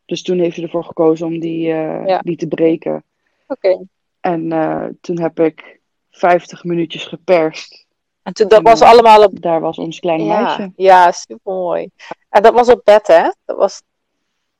[0.06, 2.18] Dus toen heeft ze ervoor gekozen om die, eh, Ja.
[2.18, 3.04] die te breken.
[3.46, 3.78] Oké.
[4.20, 7.86] En eh, toen heb ik 50 minuutjes geperst.
[8.22, 10.72] En toen, dat En, was allemaal op Daar was ons kleine ja, meisje.
[10.76, 11.88] Ja, super mooi.
[12.28, 13.22] En dat was op bed, hè?
[13.44, 13.82] Dat was,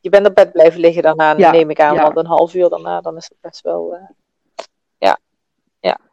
[0.01, 1.95] je bent op bed blijven liggen daarna, Ja, neem ik aan.
[1.95, 2.03] ja.
[2.03, 3.95] Want een half uur daarna, dan is het best wel.
[3.95, 4.03] eh,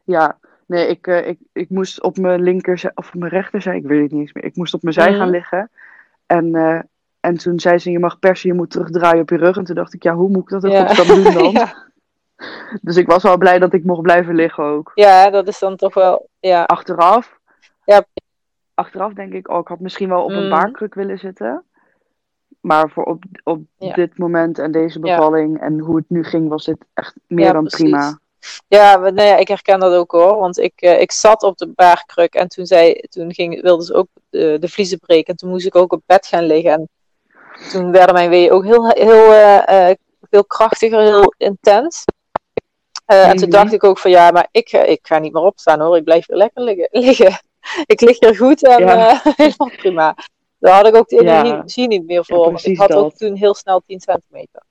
[0.06, 4.02] Ja, nee, ik, ik, ik moest op mijn linker of op mijn rechterzij, ik weet
[4.02, 4.44] het niet eens meer.
[4.44, 5.20] Ik moest op mijn zij Mhm.
[5.20, 5.72] gaan liggen.
[6.26, 6.56] En,
[7.24, 9.58] en toen zei ze, je mag persen, je moet terugdraaien op je rug.
[9.58, 10.94] En toen dacht ik, ja, hoe moet ik dat in Ja.
[11.04, 11.52] doen dan?
[11.52, 11.74] ja.
[12.82, 14.92] Dus ik was wel blij dat ik mocht blijven liggen ook.
[14.96, 16.28] ja, dat is dan toch wel.
[16.40, 17.40] Ja, Achteraf,
[17.86, 18.06] Ja.
[18.74, 20.50] achteraf denk ik, oh, ik had misschien wel op een Mhm.
[20.50, 21.64] baarkruk willen zitten.
[22.62, 23.94] Maar voor op, op Ja.
[23.94, 27.64] dit moment en deze bevalling en hoe het nu ging, was dit echt meer dan
[27.64, 27.80] precies.
[27.90, 28.20] prima.
[28.68, 30.38] ja maar, nou ja, ik herken dat ook hoor.
[30.38, 33.94] Want ik, eh, ik zat op de baarkruk en toen, zei, toen ging, wilden ze
[33.94, 35.26] ook eh, de vliezen breken.
[35.26, 36.72] En toen moest ik ook op bed gaan liggen.
[36.72, 36.90] En
[37.72, 39.32] toen werden mijn weeën ook heel, heel,
[39.66, 39.96] eh,
[40.30, 42.06] veel krachtiger, heel intens.
[43.06, 43.58] Eh, En toen Mhm.
[43.58, 45.98] dacht ik ook van ja, maar ik, ik ga niet meer opstaan hoor.
[45.98, 46.88] Ik blijf weer lekker liggen.
[47.06, 47.40] liggen.
[47.86, 49.22] Ik lig hier goed en Ja.
[49.36, 50.16] helemaal prima.
[50.60, 51.44] Daar had ik ook de Ja.
[51.44, 52.38] energie niet meer voor.
[52.38, 54.64] Ja, want ik had ook toen heel snel 10 centimeter.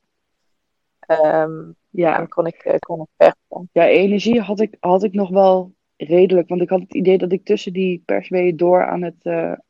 [1.01, 2.11] Ehm Ja.
[2.13, 3.69] En dan kon ik, kon ik persen.
[3.73, 6.49] Ja, energie had ik, had ik nog wel redelijk.
[6.49, 9.27] Want ik had het idee dat ik tussen die persweeën door aan het,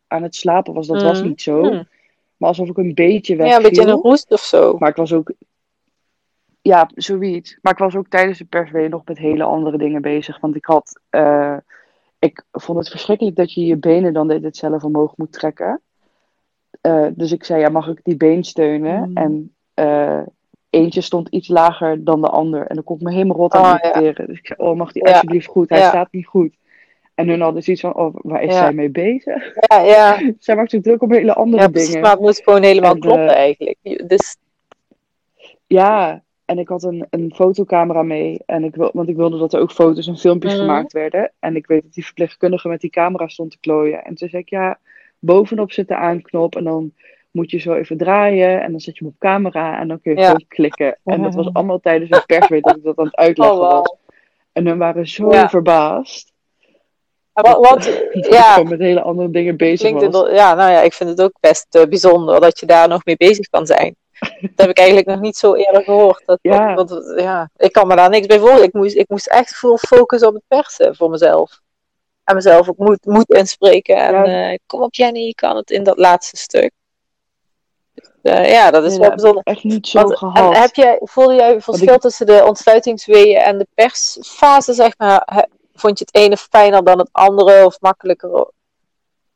[0.07, 0.87] aan het slapen was.
[0.87, 1.29] Dat was Mhm.
[1.29, 1.61] niet zo.
[1.63, 1.89] Hmm.
[2.43, 3.53] Maar alsof ik een beetje wegviel.
[3.53, 4.77] Ja, een beetje in een roest of zo.
[4.79, 5.33] Maar ik was ook...
[6.63, 7.59] Ja, zoiets.
[7.63, 10.41] Maar ik was ook tijdens de persweeën nog met hele andere dingen bezig.
[10.41, 11.01] Want ik had...
[11.11, 11.57] eh,
[12.19, 15.81] ik vond het verschrikkelijk dat je je benen dan dit zelf omhoog moet trekken.
[16.81, 19.11] Eh, dus ik zei, ja, mag ik die been steunen?
[19.11, 19.17] Mhm.
[19.17, 20.21] En eh,
[20.71, 22.67] eentje stond iets lager dan de ander.
[22.67, 24.13] En dan kon ik me helemaal rot aan Oh, ja.
[24.13, 25.11] Dus ik zei, oh, mag die Ja.
[25.13, 25.69] alsjeblieft goed?
[25.69, 25.89] Hij Ja.
[25.89, 26.55] staat niet goed.
[27.15, 28.59] En hun hadden zoiets van, oh, waar is Ja.
[28.59, 29.55] zij mee bezig?
[29.69, 30.21] Ja, ja.
[30.39, 31.87] zij maakt zich druk om hele andere ja precies.
[31.89, 32.03] dingen.
[32.03, 33.79] Maar het moet gewoon helemaal En, kloppen eh, eigenlijk.
[34.09, 34.37] Dus
[35.67, 38.41] Ja, En ik had een, een fotocamera mee.
[38.47, 40.61] En ik wil, want ik wilde dat er ook foto's en filmpjes Mhm.
[40.61, 41.33] gemaakt werden.
[41.39, 44.05] En ik weet dat die verpleegkundige met die camera stond te klooien.
[44.05, 44.79] En toen zei ik, ja,
[45.19, 46.57] bovenop zit de aanknop.
[46.57, 46.93] En dan
[47.31, 48.63] moet je zo even draaien.
[48.63, 49.81] En dan zet je hem op camera.
[49.81, 50.27] En dan kun je Ja.
[50.27, 50.97] gewoon klikken.
[51.05, 53.97] En dat was allemaal tijdens een persweek dat ik dat aan het uitleggen Oh, was.
[54.53, 55.49] En hun waren zo Ja.
[55.49, 56.32] verbaasd.
[57.33, 57.85] Wat, wat,
[58.37, 60.31] ja, gewoon met hele andere dingen bezig was.
[60.31, 63.17] ja, nou ja, ik vind het ook best eh, bijzonder dat je daar nog mee
[63.17, 63.97] bezig kan zijn.
[64.41, 66.23] Dat heb ik eigenlijk nog niet zo eerder gehoord.
[66.27, 66.75] Dat, Ja.
[66.75, 67.51] dat- dat- ja.
[67.57, 68.67] Ik kan me daar niks bij voorstellen.
[68.67, 71.61] Ik moest, ik moest echt veel focussen op het persen voor mezelf.
[72.25, 73.97] En mezelf ook moed, moed inspreken.
[73.97, 74.51] En Ja.
[74.51, 76.71] eh, kom op Jenny, je kan het in dat laatste stuk.
[78.23, 79.43] Eh, ja, dat is wel bijzonder.
[79.43, 80.57] echt niet zo Want- gehad.
[80.57, 85.47] Heb jij, voelde jij verschil ik- tussen de ontsluitingsweeën en de persfase, zeg maar?
[85.75, 88.31] Vond je het ene fijner dan het andere of makkelijker?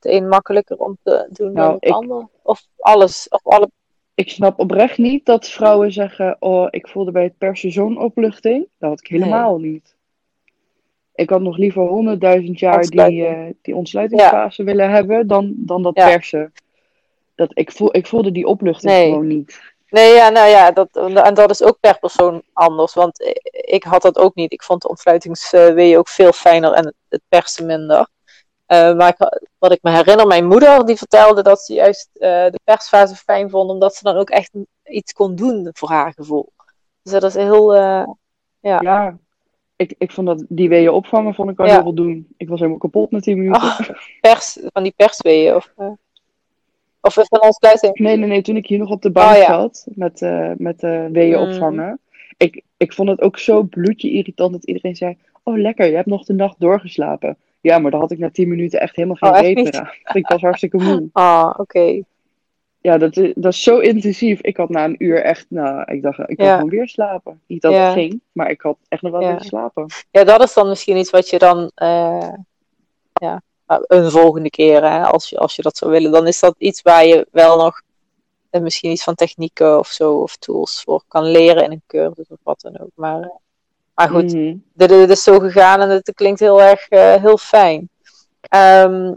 [0.01, 2.29] Het een makkelijker om te doen dan Nou, het ik- andere?
[2.43, 3.29] Of alles?
[3.29, 3.71] Of alle...
[4.15, 8.69] Ik snap oprecht niet dat vrouwen zeggen: Oh, ik voelde bij het persen zo'n opluchting.
[8.79, 9.95] Dat had ik helemaal niet.
[11.15, 15.97] Ik had nog liever honderdduizend jaar die, eh, die ontsluitingsfase willen hebben dan, dan dat
[15.97, 16.09] Ja.
[16.09, 16.53] persen.
[17.35, 19.09] Dat, ik, voel, ik voelde die opluchting Nee.
[19.11, 19.75] gewoon niet.
[19.89, 22.95] Nee, ja, nou ja, dat, en dat is ook per persoon anders.
[22.95, 24.53] Want ik had dat ook niet.
[24.53, 28.09] Ik vond de ontsluitingsweeën ook veel fijner en het- persen minder.
[28.67, 32.29] Eh, maar ik, wat ik me herinner, mijn moeder die vertelde dat ze juist eh,
[32.31, 34.51] de persfase fijn vond, omdat ze dan ook echt
[34.85, 36.53] iets kon doen voor haar gevoel.
[37.03, 37.75] Dus dat is heel.
[37.75, 38.07] eh,
[38.61, 38.79] Ja.
[38.83, 39.19] Ja,
[39.77, 41.65] ik, ik vond dat die weeën opvangen vond ik Ja.
[41.65, 42.29] heel veel doen.
[42.37, 43.63] Ik was helemaal kapot na tien minuten.
[43.63, 43.81] Oh,
[44.21, 45.55] pers, van die persweeën.
[45.55, 45.73] Of,
[47.07, 47.99] of van ontsluiting.
[47.99, 48.43] Nee, nee, nee.
[48.43, 49.47] Toen ik hier nog op de bank Oh, ja.
[49.47, 51.43] zat met, eh met eh weeën Mm.
[51.49, 51.99] opvangen.
[52.37, 56.07] Ik, ik vond het ook zo bloedje irritant dat iedereen zei: Oh, lekker, je hebt
[56.07, 57.37] nog de nacht doorgeslapen.
[57.61, 59.91] Ja, maar daar had ik na tien minuten echt helemaal geen Oh, reet aan.
[60.21, 61.09] Ik was hartstikke moe.
[61.13, 62.03] Ah, oké.
[62.81, 64.41] Ja, dat is, dat is zo intensief.
[64.41, 66.55] Ik had na een uur echt, nou, ik dacht, ik kan Ja.
[66.55, 67.41] gewoon weer slapen.
[67.47, 67.85] Niet dat Ja.
[67.85, 69.27] het ging, maar ik had echt nog wel Ja.
[69.27, 69.87] willen slapen.
[70.11, 72.29] Ja, dat is dan misschien iets wat je dan, eh,
[73.13, 76.55] ja, een volgende keer, hè, als je, als je dat zou willen, dan is dat
[76.59, 77.81] iets waar je wel nog
[78.51, 82.29] eh, misschien iets van technieken of zo, of tools voor kan leren in een cursus
[82.29, 82.91] of wat dan ook.
[82.95, 83.29] Maar, eh,
[83.95, 84.55] maar goed, Mhm.
[84.75, 87.89] dit, dit is zo gegaan en het klinkt heel erg eh, heel fijn.
[88.41, 89.15] Ehm,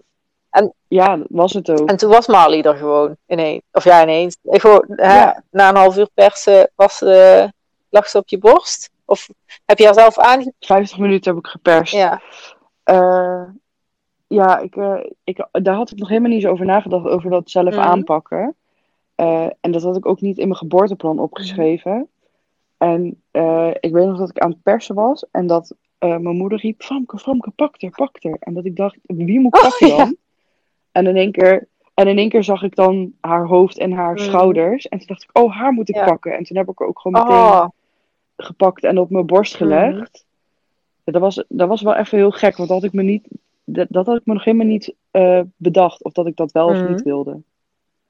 [0.87, 1.89] Ja, dat was het ook.
[1.89, 3.61] en toen was Marley er gewoon ineens.
[3.71, 4.37] Of ja, ineens.
[4.43, 5.43] Eh, Gewoon, hè, Ja.
[5.51, 7.43] Na een half uur persen was, eh,
[7.89, 8.89] lag ze op je borst?
[9.05, 9.27] Of
[9.65, 10.53] heb je haar zelf aange...
[10.59, 11.93] 50 minuten heb ik geperst.
[11.93, 12.21] Ja.
[12.83, 13.41] Eh,
[14.29, 17.49] ja, ik, eh, ik, daar had ik nog helemaal niet zo over nagedacht, over dat
[17.49, 17.79] zelf Mhm.
[17.79, 18.55] aanpakken.
[19.15, 22.07] Eh, en dat had ik ook niet in mijn geboorteplan opgeschreven.
[22.77, 26.59] En eh, ik weet nog dat ik aan het persen was en dat mijn moeder
[26.59, 28.37] riep: Famke, Famke, pak er, pak er.
[28.39, 29.97] En dat ik dacht: wie moet ik Oh, pakken ja.
[29.97, 30.15] dan?
[30.91, 34.13] En, in één keer, en in één keer zag ik dan haar hoofd en haar
[34.13, 34.23] Mhm.
[34.23, 34.87] schouders.
[34.87, 36.05] En toen dacht ik: oh, haar moet ik Ja.
[36.05, 36.37] pakken.
[36.37, 37.67] En toen heb ik er ook gewoon meteen Oh,
[38.37, 40.25] gepakt en op mijn borst gelegd.
[41.03, 43.27] Dat, was, dat was wel even heel gek, want dat had ik me, niet,
[43.73, 46.03] dat, dat had ik me nog helemaal niet eh, bedacht.
[46.03, 46.87] Of dat ik dat wel of Mhm.
[46.87, 47.41] niet wilde.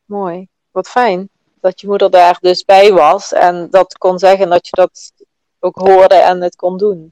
[0.06, 0.48] mooi.
[0.72, 1.30] Wat fijn
[1.62, 5.14] dat je moeder daar dus bij was en dat kon zeggen dat je dat
[5.60, 7.12] ook hoorde en het kon doen.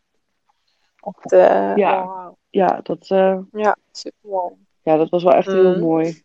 [1.01, 2.01] Echt, eh, Ja.
[2.03, 2.37] oh, wauw.
[2.49, 4.53] Ja, dat, eh, ja, super mooi.
[4.83, 5.79] ja, dat was wel echt heel Mhm.
[5.79, 6.21] mooi.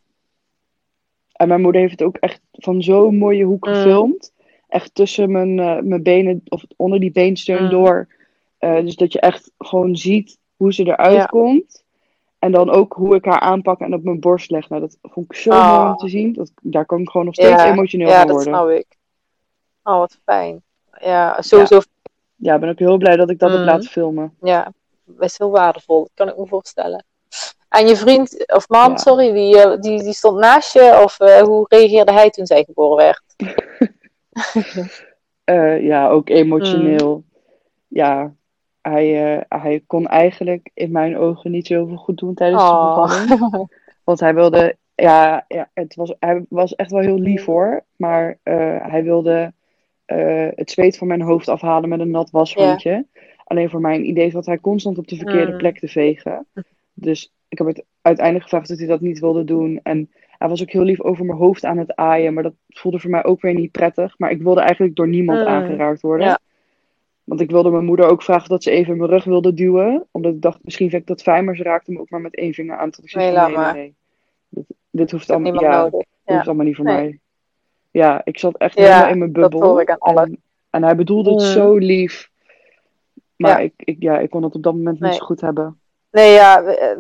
[1.33, 3.75] En mijn moeder heeft het ook echt van zo'n mooie hoek Mhm.
[3.75, 4.33] gefilmd.
[4.69, 5.55] Echt tussen mijn,
[5.89, 7.71] mijn benen, of onder die beensteun Mhm.
[7.71, 8.09] door.
[8.59, 11.25] Dus dat je echt gewoon ziet hoe ze eruit Ja.
[11.27, 11.82] komt.
[12.43, 14.69] En dan ook hoe ik haar aanpak en op mijn borst leg.
[14.69, 15.69] Nou, dat vond ik zo Oh.
[15.77, 16.33] mooi om te zien.
[16.33, 18.55] Dat, daar kan ik gewoon nog steeds Ja, emotioneel Ja, van dat worden.
[18.55, 18.87] snap ik.
[19.83, 20.63] Oh, wat fijn.
[21.01, 21.81] Ja, sowieso.
[22.37, 24.37] Ja, ik ben ook heel blij dat ik dat heb laten filmen.
[24.41, 24.73] Ja,
[25.05, 26.01] best heel waardevol.
[26.01, 27.05] Dat kan ik me voorstellen.
[27.69, 28.97] En je vriend, of man, Ja.
[28.97, 31.01] sorry, die, eh, die, die stond naast je?
[31.05, 33.23] Of eh, hoe reageerde hij toen zij geboren werd?
[35.45, 37.25] Eh, ja, ook emotioneel.
[37.89, 38.33] Ja,
[38.83, 42.63] hij, eh, hij kon eigenlijk in mijn ogen niet zo heel veel goed doen tijdens
[42.63, 43.03] de Oh.
[43.03, 43.69] bevalling.
[44.05, 47.85] Want hij wilde, ja, ja het was, hij was echt wel heel lief hoor.
[47.97, 49.53] Maar eh, hij wilde
[50.05, 53.07] eh, het zweet van mijn hoofd afhalen met een nat washandje.
[53.45, 55.59] Alleen voor mijn idee zat hij constant op de verkeerde Mm.
[55.59, 56.47] plek te vegen.
[56.95, 59.81] Dus ik heb het uiteindelijk gevraagd dat hij dat niet wilde doen.
[59.83, 62.35] En hij was ook heel lief over mijn hoofd aan het aaien.
[62.35, 64.19] Maar dat voelde voor mij ook weer niet prettig.
[64.19, 65.47] Maar ik wilde eigenlijk door niemand Mm.
[65.47, 66.27] aangeraakt worden.
[66.27, 66.39] Ja.
[67.25, 70.07] Want ik wilde mijn moeder ook vragen dat ze even mijn rug wilde duwen.
[70.11, 71.45] Omdat ik dacht, misschien vind ik dat fijn.
[71.45, 72.91] Maar ze raakte me ook maar met één vinger aan.
[72.91, 73.73] Tot ik Nee, zei, laat nee, maar.
[73.73, 73.95] nee, nee.
[74.49, 76.35] Dit, dit hoeft Dat allemaal, ja, dit Ja.
[76.35, 76.95] hoeft allemaal niet voor Nee.
[76.95, 77.19] mij.
[77.91, 79.69] Ja, ik zat echt Ja, helemaal in mijn dat bubbel.
[79.69, 80.23] hoor ik aan alles.
[80.25, 81.47] En, en hij bedoelde het Mm.
[81.47, 82.31] zo lief.
[83.37, 85.19] Maar ik, ik, ja, ik kon het op dat moment niet Nee.
[85.19, 85.81] zo goed hebben.
[86.11, 86.97] Nee, ja, eh,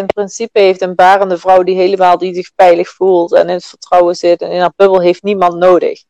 [0.00, 3.64] in principe heeft een barende vrouw die helemaal die zich veilig voelt en in het
[3.66, 6.02] vertrouwen zit en in haar bubbel heeft niemand nodig.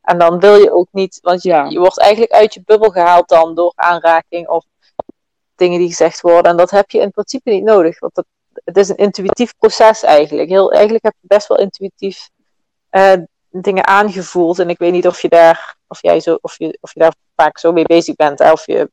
[0.00, 1.64] En dan wil je ook niet, want je, Ja.
[1.64, 4.64] je wordt eigenlijk uit je bubbel gehaald dan door aanraking of
[5.54, 6.50] dingen die gezegd worden.
[6.50, 8.24] En dat heb je in principe niet nodig, want dat,
[8.64, 10.48] het is een intuïtief proces eigenlijk.
[10.48, 12.30] Heel, eigenlijk heb je best wel intuïtief
[12.90, 13.12] eh,
[13.50, 14.58] dingen aangevoeld.
[14.58, 17.14] En ik weet niet of je daar, of jij zo, of je, of je daar
[17.36, 18.90] vaak zo mee bezig bent, hè, of je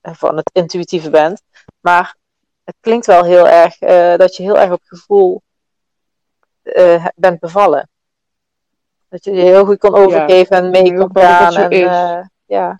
[0.00, 1.42] eh, van het intuïtieve bent.
[1.80, 2.16] Maar
[2.64, 5.42] het klinkt wel heel erg eh, dat je heel erg op gevoel
[7.14, 7.88] bent bevallen.
[9.08, 11.54] Dat je je heel goed kon overgeven en mee kon dat gaan.
[11.54, 12.74] dat En, eh, ja.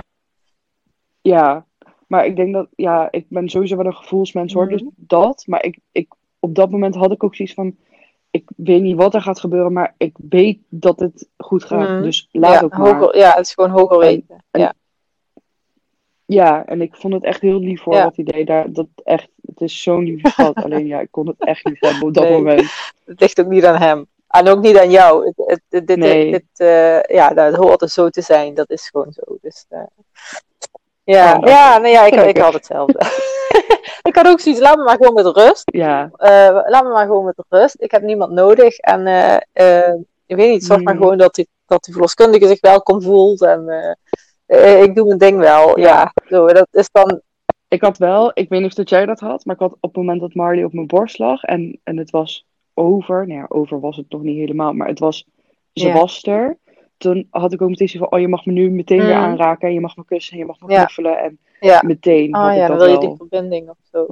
[1.21, 1.67] Ja,
[2.07, 4.73] maar ik denk dat, ja, ik ben sowieso wel een gevoelsmens hoor, Mhm.
[4.73, 5.43] dus dat.
[5.47, 7.77] Maar ik, ik, op dat moment had ik ook zoiets van,
[8.31, 11.89] ik weet niet wat er gaat gebeuren, maar ik weet dat het goed gaat.
[11.89, 12.03] Mhm.
[12.03, 12.95] Dus laat ja, ook maar.
[13.01, 14.45] hoger, ja, het is gewoon hoger En- weten.
[14.51, 14.73] en- ja.
[16.25, 18.05] Ja, en ik vond het echt heel lief voor Ja.
[18.05, 18.47] wat hij deed.
[18.47, 20.55] Daar, dat echt, het is zo'n lieve schat.
[20.65, 22.33] Alleen ja, ik kon het echt niet hebben op dat Nee.
[22.33, 22.93] moment.
[23.05, 24.07] Het ligt ook niet aan hem.
[24.29, 25.27] En ook niet aan jou.
[25.27, 26.31] Het, het, het- dit, Nee.
[26.31, 28.55] dit, eh, ja, dat hoort er zo te zijn.
[28.55, 29.23] Dat is gewoon zo.
[29.41, 29.81] Dus, eh,
[31.05, 32.99] ja, Oh, nou, ja, nee, ja ik, ik had hetzelfde.
[34.09, 35.63] ik had ook zoiets, laat me maar gewoon met rust.
[35.65, 37.77] Ja, Eh, laat me maar gewoon met rust.
[37.79, 38.79] Ik heb niemand nodig.
[38.79, 39.07] En
[40.27, 41.03] ik weet niet, zorg maar Mhm.
[41.03, 43.43] gewoon dat die, dat die verloskundige zich welkom voelt.
[43.43, 43.97] En
[44.83, 45.79] ik doe mijn ding wel.
[45.79, 46.13] Ja, Ja.
[46.29, 47.21] zo, dat is dan.
[47.69, 49.79] ik had wel, ik weet niet of dat jij dat had, maar ik had op
[49.83, 52.45] het moment dat Marley op mijn borst lag en, en het was
[52.79, 55.25] over, nou ja, over was het nog niet helemaal, maar het was,
[55.73, 55.93] ze Ja.
[55.93, 56.57] was er.
[56.97, 59.25] Toen had ik ook meteen zo van, oh je mag me nu meteen weer Mhm.
[59.25, 61.39] aanraken en je mag me kussen en je mag me knuffelen en
[61.83, 64.07] meteen oh ja, dan wil je die verbinding of zo.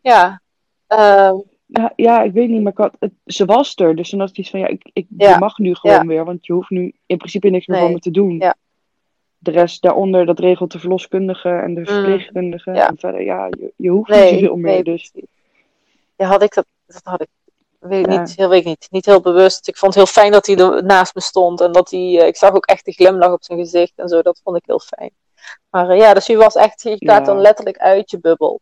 [0.00, 0.40] Ja.
[0.86, 1.34] Ehm,
[1.72, 3.96] Ja, ja, ik weet niet, maar ik had, het, ze was er.
[3.96, 6.24] Dus toen had ik iets van, ja, ik, ik, je mag nu gewoon weer.
[6.24, 7.84] Want je hoeft nu in principe niks meer Nee.
[7.86, 8.38] van me te doen.
[8.38, 8.54] Ja.
[9.38, 12.70] De rest daaronder, dat regelt de verloskundige en de verpleegkundige.
[12.70, 12.76] Mm.
[12.76, 12.88] Ja.
[12.88, 14.72] En verder, ja, je, je hoeft nee, niet zoveel meer.
[14.72, 15.28] nee, dus precies.
[16.16, 17.28] Ja, had ik dat, dat had ik,
[17.80, 18.20] weet Ja.
[18.20, 19.68] niet, heel, weet ik niet, niet heel bewust.
[19.68, 22.26] Ik vond het heel fijn dat hij er naast me stond en dat hij, eh,
[22.26, 24.80] ik zag ook echt de glimlach op zijn gezicht en zo, dat vond ik heel
[24.80, 25.10] fijn.
[25.70, 27.20] Maar eh, ja, dus je was echt, je gaat Ja.
[27.20, 28.60] dan letterlijk uit je bubbel.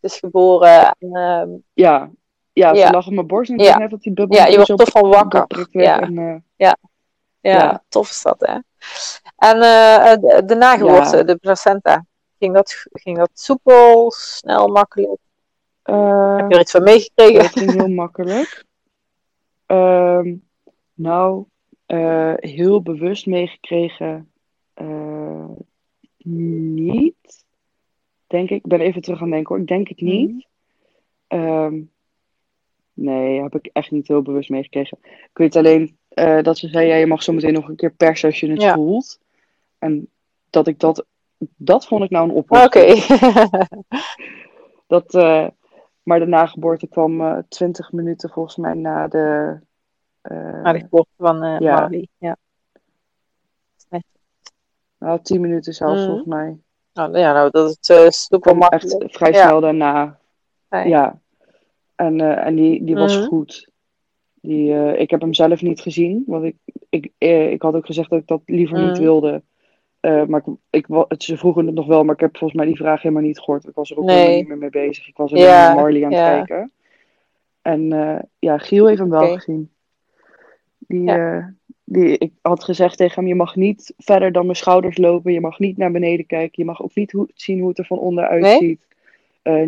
[0.00, 2.10] Het is geboren en ehm, ja,
[2.52, 2.90] ja, ze Ja.
[2.90, 5.08] lag op mijn borst en ik net dat die bubbel ja, je wordt toch van
[5.08, 5.44] wakker.
[5.48, 5.68] werd.
[5.70, 6.00] Ja.
[6.00, 6.76] En, eh, Ja,
[7.40, 7.84] Ja.
[7.88, 8.52] tof is dat, hè.
[9.36, 12.04] En eh, de, de nageboorte, de placenta,
[12.38, 15.20] ging dat, ging dat soepel, snel, makkelijk?
[15.92, 17.38] Heb je er iets van meegekregen?
[17.42, 18.64] dat ging heel makkelijk.
[19.66, 20.34] Ehm,
[20.94, 21.44] nou,
[21.86, 24.30] eh, heel bewust meegekregen.
[24.74, 25.44] eh,
[26.22, 27.44] niet.
[28.26, 28.56] Denk ik.
[28.56, 29.62] Ik ben even terug aan het denken hoor.
[29.62, 30.46] Ik denk het niet.
[31.26, 31.80] Ehm,
[32.94, 34.98] nee, heb ik echt niet heel bewust meegekregen.
[35.02, 37.92] Ik weet alleen eh, dat ze zei, ja, je mag zo meteen nog een keer
[37.92, 38.74] persen als je het Ja.
[38.74, 39.18] voelt.
[39.78, 40.08] En
[40.50, 41.04] dat ik dat,
[41.56, 42.54] dat vond ik nou een Oké.
[42.54, 43.06] oplossing.
[44.86, 45.46] Dat, eh,
[46.08, 49.58] maar de nageboorte kwam eh 20 minuten volgens mij na de...
[50.20, 51.80] eh, Na de geboorte van eh Ja.
[51.80, 52.08] Marley.
[52.18, 52.36] Ja.
[54.98, 56.06] nou, 10 minuten zelfs Mhm.
[56.06, 56.56] volgens mij.
[56.92, 59.02] Nou, ja, nou, dat is uh, super makkelijk.
[59.02, 59.46] echt vrij Ja.
[59.46, 60.18] snel daarna.
[60.68, 60.88] Fijn.
[60.88, 61.18] Ja.
[61.94, 63.26] En, eh, en die, die was Mhm.
[63.26, 63.70] goed.
[64.34, 66.22] Die, eh, ik heb hem zelf niet gezien.
[66.26, 66.56] Want ik,
[66.88, 69.00] ik, eh, ik had ook gezegd dat ik dat liever niet Mhm.
[69.00, 69.42] wilde.
[70.00, 72.68] Eh, maar ik, ik, het, ze vroegen het nog wel, maar ik heb volgens mij
[72.68, 73.66] die vraag helemaal niet gehoord.
[73.68, 74.16] Ik was er ook Nee.
[74.16, 75.08] helemaal niet meer mee bezig.
[75.08, 76.34] Ik was alleen Ja, naar Marley aan het ja.
[76.44, 76.70] kijken.
[77.62, 79.70] En eh, ja, Giel heeft hem wel gezien.
[80.78, 81.44] Die, eh,
[81.84, 85.32] die, ik had gezegd tegen hem, je mag niet verder dan mijn schouders lopen.
[85.32, 86.52] Je mag niet naar beneden kijken.
[86.62, 88.58] Je mag ook niet zien hoe het er van onderuit Nee?
[88.58, 88.86] ziet.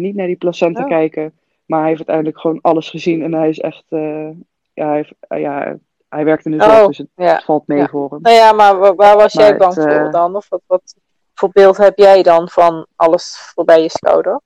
[0.01, 0.89] Niet naar die placenta Oh.
[0.89, 1.33] kijken.
[1.67, 3.23] Maar hij heeft uiteindelijk gewoon alles gezien.
[3.23, 4.35] En hij is echt, ja,
[4.75, 5.79] hij, heeft- ja,
[6.11, 7.41] hij werkt in de zorg, Oh, dus het Ja.
[7.45, 7.89] valt mee Ja.
[7.89, 8.19] voor hem.
[8.23, 10.37] Nou ja, maar waar, waar was Maar jij bang het, eh, voor dan?
[10.37, 10.95] Of wat, wat
[11.35, 14.41] voor beeld heb jij dan van alles voorbij je schouder?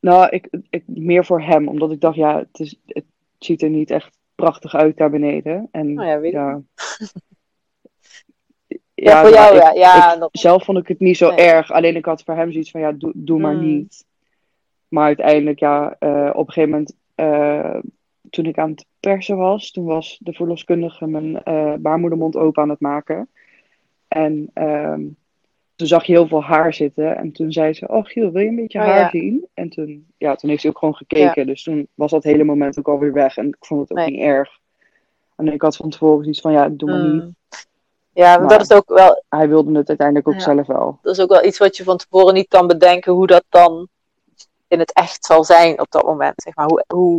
[0.00, 3.04] Nou, ik, ik, meer voor hem, omdat ik dacht, ja, het, is, het
[3.38, 5.68] ziet er niet echt prachtig uit daar beneden.
[5.70, 6.60] En Nou ja, weet ik ja,
[8.94, 9.70] Ja, voor jou, ik- ja.
[9.72, 11.38] ja ik- dat, zelf vond ik het niet zo Nee.
[11.46, 11.70] erg.
[11.72, 13.60] Alleen ik had voor hem zoiets van, ja, doe, doe maar Mm.
[13.66, 14.04] niet.
[14.88, 17.78] Maar uiteindelijk, ja, eh, op een gegeven moment, eh,
[18.30, 22.68] toen ik aan het persen was, toen was de verloskundige mijn eh, baarmoedermond open aan
[22.68, 23.28] het maken.
[24.08, 25.00] En ehm,
[25.76, 27.16] toen zag je heel veel haar zitten.
[27.16, 29.10] En toen zei ze, oh Giel, wil je een beetje Oh, haar ja.
[29.10, 29.46] zien?
[29.54, 31.46] En toen, ja, toen heeft ze ook gewoon gekeken.
[31.46, 33.36] Dus toen was dat hele moment ook alweer weg.
[33.36, 34.10] En ik vond het ook Nee.
[34.10, 34.50] niet erg.
[35.36, 37.22] En ik had van tevoren iets van, ja, doe maar niet.
[37.22, 37.34] Mm.
[38.12, 40.40] Ja, Maar- dat is ook wel Hij wilde het uiteindelijk ook Ja.
[40.40, 40.98] zelf wel.
[41.02, 43.88] dat is ook wel iets wat je van tevoren niet kan bedenken hoe dat dan
[44.68, 46.42] in het echt zal zijn op dat moment.
[46.42, 46.66] Zeg maar.
[46.66, 47.18] hoe, hoe,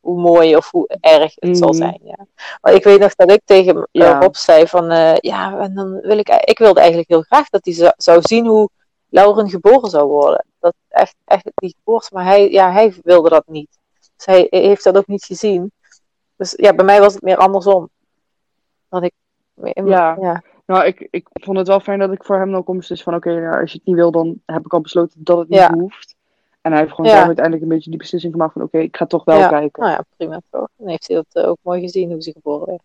[0.00, 1.76] hoe mooi of hoe erg het zal Mhm.
[1.76, 2.00] zijn.
[2.04, 2.26] Ja.
[2.60, 4.18] Maar ik weet nog dat ik tegen Ja.
[4.20, 7.64] Rob zei van eh, ja, en dan wil ik, ik wilde eigenlijk heel graag dat
[7.64, 8.68] hij zou, zou zien hoe
[9.08, 10.44] Lauren geboren zou worden.
[10.60, 13.78] Dat echt, echt die geboorte, maar hij, ja, hij wilde dat niet.
[14.16, 15.72] Dus hij heeft dat ook niet gezien.
[16.36, 17.88] Dus ja, bij mij was het meer andersom.
[18.88, 19.12] Dat ik
[19.74, 20.16] Ja.
[20.20, 20.42] ja.
[20.66, 23.40] Nou, ik, ik vond het wel fijn dat ik voor hem dan beslissen van oké,
[23.40, 25.72] nou, als je het niet wil, dan heb ik al besloten dat het niet Ja.
[25.72, 26.14] hoeft.
[26.60, 27.24] En hij heeft gewoon Ja.
[27.24, 29.48] uiteindelijk een beetje die beslissing gemaakt van oké, ik ga toch wel Ja.
[29.48, 29.82] kijken.
[29.82, 30.68] Nou ja, prima toch?
[30.76, 32.82] Dan heeft hij dat eh, ook mooi gezien hoe ze geboren werd.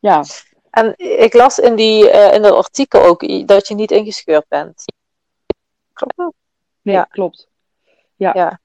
[0.00, 0.24] Ja,
[0.70, 4.84] En ik las in, die, eh, in dat artikel ook dat je niet ingescheurd bent.
[5.92, 6.32] Klopt dat?
[6.82, 7.02] nee, Ja.
[7.04, 7.48] klopt.
[8.16, 8.30] Ja.
[8.34, 8.60] Ja.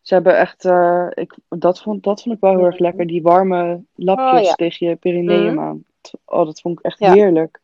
[0.00, 3.06] Ze hebben echt, eh, ik, dat, vond, dat vond ik wel heel erg lekker.
[3.06, 4.52] Die warme lapjes Oh, ja.
[4.54, 5.64] tegen je perineum Mhm.
[5.64, 5.84] aan.
[6.24, 7.12] Oh, dat vond ik echt Ja.
[7.12, 7.60] heerlijk.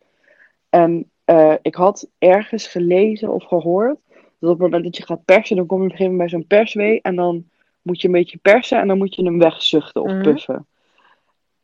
[0.70, 1.10] En
[1.62, 3.98] ik had ergens gelezen of gehoord
[4.44, 6.30] dat op het moment dat je gaat persen, dan kom je op een gegeven moment
[6.30, 7.44] bij zo'n perswee en dan
[7.82, 10.22] moet je een beetje persen en dan moet je hem wegzuchten of Mhm.
[10.22, 10.66] puffen.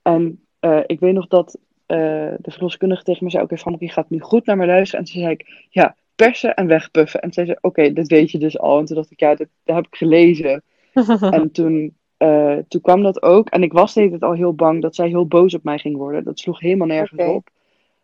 [0.02, 1.96] En eh, ik weet nog dat eh,
[2.38, 5.04] de verloskundige tegen me zei, oké Famke, je gaat nu goed naar me luisteren.
[5.04, 7.20] En toen zei ik, ja, persen en wegpuffen.
[7.20, 8.78] En toen zei ze, oké, dit weet je dus al.
[8.78, 10.62] En toen dacht ik, ja, dat heb ik gelezen.
[11.30, 13.48] En toen, eh, toen kwam dat ook.
[13.48, 15.78] En ik was de hele tijd al heel bang dat zij heel boos op mij
[15.78, 16.24] ging worden.
[16.24, 17.48] Dat sloeg helemaal nergens op.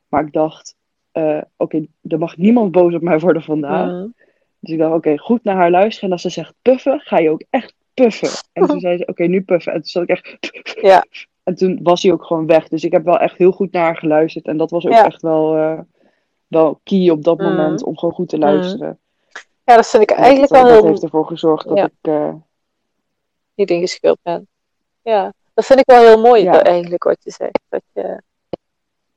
[0.08, 0.76] Maar ik dacht,
[1.56, 3.90] oké, er mag niemand boos op mij worden vandaag.
[3.90, 4.06] Mhm.
[4.60, 6.06] Dus ik dacht, oké, goed naar haar luisteren.
[6.08, 8.28] En als ze zegt puffen, ga je ook echt puffen.
[8.52, 9.72] En toen zei ze, oké, nu puffen.
[9.72, 10.36] En toen zat ik echt...
[10.90, 11.04] Ja.
[11.42, 12.68] En toen was hij ook gewoon weg.
[12.68, 14.46] Dus ik heb wel echt heel goed naar haar geluisterd.
[14.46, 15.04] En dat was ook Ja.
[15.06, 15.78] echt wel, eh,
[16.46, 17.48] wel key op dat Mhm.
[17.48, 18.98] moment om gewoon goed te luisteren.
[19.64, 21.76] Ja, dat vind ik En eigenlijk dat, wel eh, dat heel heeft ervoor gezorgd dat
[21.76, 21.84] Ja.
[21.84, 21.92] ik...
[22.00, 22.32] eh,
[23.54, 24.48] niet ingescheurd ben.
[25.02, 26.52] Ja, dat vind ik wel heel mooi Ja.
[26.52, 27.60] dat- eigenlijk wat je zegt.
[27.68, 28.20] Dat je,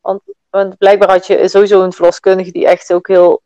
[0.02, 3.42] want, want blijkbaar had je sowieso een verloskundige die echt ook heel,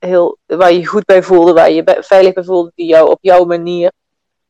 [0.00, 3.18] heel, waar je je goed bij voelde, waar je veilig bij voelde, die jou op
[3.20, 3.92] jouw manier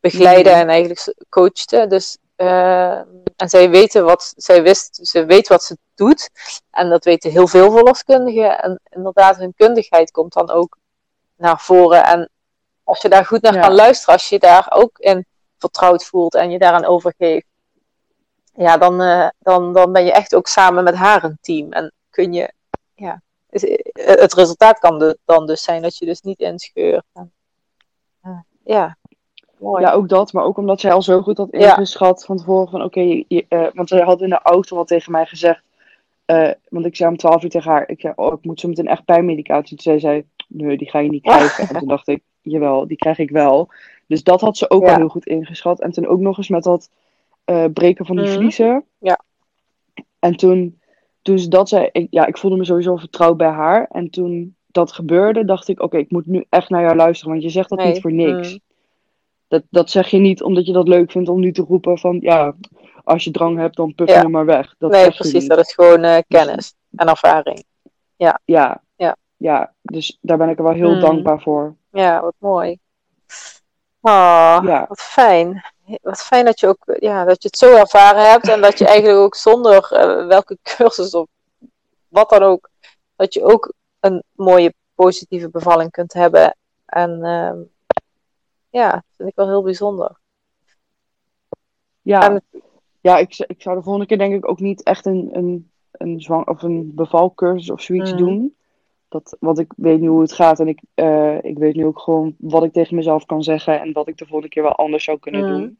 [0.00, 0.58] begeleidde Mhm.
[0.58, 1.86] en eigenlijk coachte.
[1.88, 2.98] Dus, eh,
[3.36, 6.30] en zij weten wat, zij wist, ze weet wat ze doet.
[6.70, 8.58] En dat weten heel veel verloskundigen.
[8.62, 10.76] En inderdaad, hun kundigheid komt dan ook
[11.36, 12.04] naar voren.
[12.04, 12.30] En
[12.84, 13.60] als je daar goed naar Ja.
[13.60, 15.26] kan luisteren, als je daar ook in
[15.58, 17.46] vertrouwd voelt en je daaraan overgeeft,
[18.54, 21.72] ja, dan, eh, dan, dan ben je echt ook samen met haar een team.
[21.72, 22.52] En kun je,
[22.94, 23.20] ja,
[23.92, 27.04] het resultaat kan de- dan dus zijn dat je dus niet inscheurt.
[28.22, 28.96] Eh, ja,
[29.58, 29.82] mooi.
[29.82, 30.32] Ja, ook dat.
[30.32, 31.58] Maar ook omdat zij al zo goed had Ja.
[31.70, 35.26] ingeschat van tevoren van oké, eh, want zij had in de auto al tegen mij
[35.26, 35.62] gezegd,
[36.24, 38.68] eh, want ik zei om 12 uur tegen haar, ik zei, oh, ik moet zo
[38.68, 39.76] meteen echt pijnmedicatie.
[39.76, 41.68] Toen zei zij, nee, die ga je niet krijgen.
[41.68, 43.68] En toen dacht ik, jawel, die krijg ik wel.
[44.06, 44.90] Dus dat had ze ook Ja.
[44.92, 45.80] al heel goed ingeschat.
[45.80, 46.90] En toen ook nog eens met dat
[47.44, 48.34] eh, breken van die Mhm.
[48.34, 48.84] vliezen.
[48.98, 49.20] Ja.
[50.18, 50.79] En toen,
[51.22, 53.88] toen ze dat zei, ik, ja, ik voelde me sowieso vertrouwd bij haar.
[53.90, 57.42] En toen dat gebeurde, dacht ik, oké, ik moet nu echt naar jou luisteren, want
[57.44, 57.92] je zegt dat Nee.
[57.92, 58.52] niet voor niks.
[58.52, 58.58] Mm.
[59.48, 62.18] Dat, dat zeg je niet omdat je dat leuk vindt om nu te roepen van
[62.20, 62.54] ja,
[63.04, 64.22] als je drang hebt, dan puff je Ja.
[64.22, 64.74] hem maar weg.
[64.78, 65.46] Dat nee, precies.
[65.46, 67.64] Dat is gewoon eh, kennis en ervaring.
[68.16, 68.82] Ja, Ja.
[69.36, 71.00] ja, dus daar ben ik er wel heel Mm.
[71.00, 71.76] dankbaar voor.
[71.92, 72.78] Ja, wat mooi.
[74.00, 74.84] Oh, Ja.
[74.88, 75.64] wat fijn.
[76.02, 78.86] Wat fijn dat je, ook, ja, dat je het zo ervaren hebt en dat je
[78.86, 81.26] eigenlijk ook zonder eh, welke cursus of
[82.08, 82.70] wat dan ook,
[83.16, 86.56] dat je ook een mooie positieve bevalling kunt hebben.
[86.86, 87.58] En ehm,
[88.70, 90.18] ja, dat vind ik wel heel bijzonder.
[92.02, 92.42] Ja, En-
[93.00, 96.20] ja ik, ik zou de volgende keer denk ik ook niet echt een, een, een,
[96.20, 98.18] zwang, of een bevalcursus of zoiets Mhm.
[98.18, 98.54] doen.
[99.10, 101.98] Dat, want ik weet nu hoe het gaat en ik, eh, ik weet nu ook
[101.98, 105.04] gewoon wat ik tegen mezelf kan zeggen en wat ik de volgende keer wel anders
[105.04, 105.50] zou kunnen Mhm.
[105.52, 105.78] doen.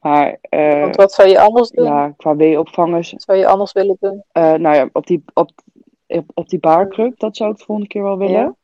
[0.00, 1.84] Maar eh, Want wat zou je anders doen?
[1.84, 4.22] ja, qua weeopvangers Wat zou je anders willen doen?
[4.32, 5.50] Eh, nou ja, op die, op,
[6.34, 8.56] op, die baarkruk, dat zou ik de volgende keer wel willen.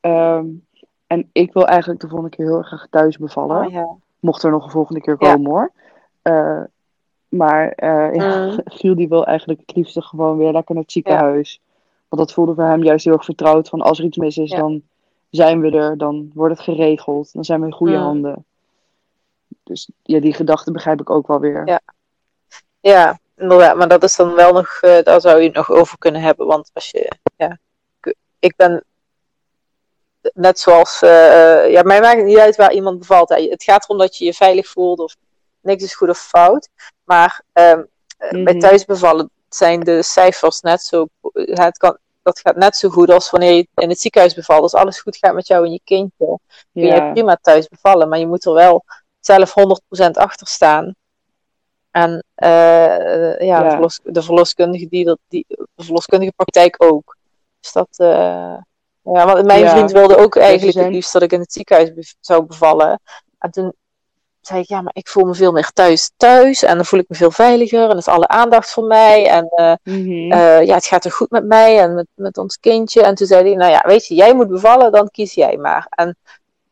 [0.00, 0.46] Ehm,
[1.06, 3.66] en ik wil eigenlijk de volgende keer heel erg graag thuis bevallen.
[3.66, 3.88] Oh, ja.
[4.20, 5.32] Mocht er nog een volgende keer Ja.
[5.34, 5.72] komen hoor.
[7.28, 8.10] Maar ja,
[8.46, 8.58] Mm.
[8.64, 11.60] Giel die wil eigenlijk het liefste gewoon weer lekker naar het ziekenhuis.
[12.08, 13.68] Want dat voelde voor hem juist heel erg vertrouwd.
[13.68, 14.58] Van als er iets mis is, Ja.
[14.58, 14.82] dan
[15.30, 15.98] zijn we er.
[15.98, 17.32] Dan wordt het geregeld.
[17.32, 18.02] Dan zijn we in goede Mm.
[18.02, 18.44] handen.
[19.62, 21.66] Dus ja, die gedachte begrijp ik ook wel weer.
[21.66, 21.80] Ja.
[22.80, 23.76] Ja, inderdaad.
[23.76, 26.46] Maar dat is dan wel nog, eh, daar zou je het nog over kunnen hebben.
[26.46, 27.58] Want als je, ja,
[28.38, 28.84] ik- ben
[30.34, 33.28] net zoals, eh, ja, mij maakt het niet uit waar iemand bevalt.
[33.28, 33.42] hè.
[33.42, 35.16] Het gaat erom dat je je veilig voelt of
[35.60, 36.68] niks is goed of fout.
[37.04, 37.82] Maar ehm,
[38.16, 38.58] eh, bij Mhm.
[38.58, 43.52] thuisbevallen zijn de cijfers net zo, het kan, dat gaat net zo goed als wanneer
[43.54, 44.62] je in het ziekenhuis bevalt.
[44.62, 46.38] Als alles goed gaat met jou en je kindje,
[46.72, 47.12] kun je Ja.
[47.12, 48.08] prima thuis bevallen.
[48.08, 48.84] Maar je moet er wel
[49.20, 50.94] zelf 100% achter staan.
[51.90, 53.62] En eh, ja, Ja.
[53.62, 57.16] De, verlos, de verloskundige die dat, die, de verloskundige praktijk ook.
[57.60, 58.56] Dus dat, eh,
[59.02, 59.70] ja, want mijn Ja.
[59.70, 63.00] vriend wilde ook eigenlijk het liefst dat ik in het ziekenhuis zou bevallen.
[63.38, 63.72] En toen
[64.46, 66.62] zei ik, ja, maar ik voel me veel meer thuis thuis.
[66.62, 67.90] En dan voel ik me veel veiliger.
[67.90, 69.26] En is alle aandacht voor mij.
[69.28, 70.32] En eh, Mhm.
[70.32, 73.02] eh, ja, het gaat er goed met mij en met, met ons kindje.
[73.02, 75.86] En toen zei hij, nou ja, weet je, jij moet bevallen, dan kies jij maar.
[75.90, 76.16] En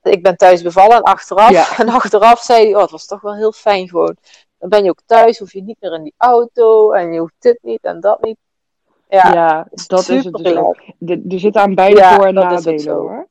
[0.02, 1.78] ik ben thuis bevallen en achteraf, Ja.
[1.80, 4.16] en achteraf zei hij, oh, het was toch wel heel fijn gewoon.
[4.58, 7.34] dan ben je ook thuis, hoef je niet meer in die auto en je hoeft
[7.38, 8.36] dit niet en dat niet.
[9.08, 10.76] Ja, Ja, dat is het dus ook.
[10.98, 13.28] De- Er zitten aan beide Ja, voor- en dat nadelen hoor.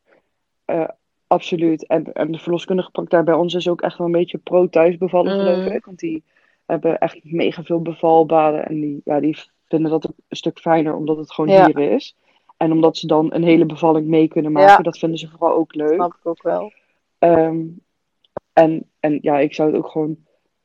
[0.65, 0.87] Eh,
[1.31, 1.85] absoluut.
[1.87, 5.65] En, en de verloskundige praktijk bij ons is ook echt wel een beetje pro-thuisbevallen, geloof
[5.65, 5.71] Mm.
[5.75, 5.85] ik.
[5.85, 6.23] Want die
[6.65, 8.65] hebben echt mega veel bevalbaden.
[8.65, 11.65] En die, ja, die vinden dat ook een stuk fijner, omdat het gewoon Ja.
[11.65, 12.15] hier is.
[12.57, 14.71] En omdat ze dan een hele bevalling mee kunnen maken.
[14.71, 14.77] Ja.
[14.77, 15.93] Dat vinden ze vooral ook leuk.
[15.93, 16.71] Snap ik ook wel.
[17.19, 17.59] Ehm,
[18.53, 20.17] en, en ja, ik zou het ook gewoon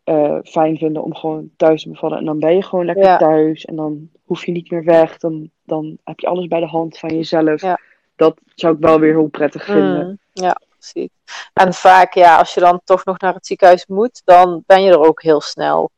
[0.05, 2.19] eh, fijn vinden om gewoon thuis te bevallen.
[2.19, 3.17] En dan ben je gewoon lekker Ja.
[3.17, 3.65] thuis.
[3.65, 5.19] En dan hoef je niet meer weg.
[5.19, 7.61] Dan, dan heb je alles bij de hand van jezelf.
[7.61, 7.79] Ja.
[8.17, 10.07] Dat zou ik wel weer heel prettig vinden.
[10.07, 11.09] Mm, ja, precies.
[11.53, 14.91] En vaak, ja, als je dan toch nog naar het ziekenhuis moet, dan ben je
[14.91, 15.91] er ook heel snel.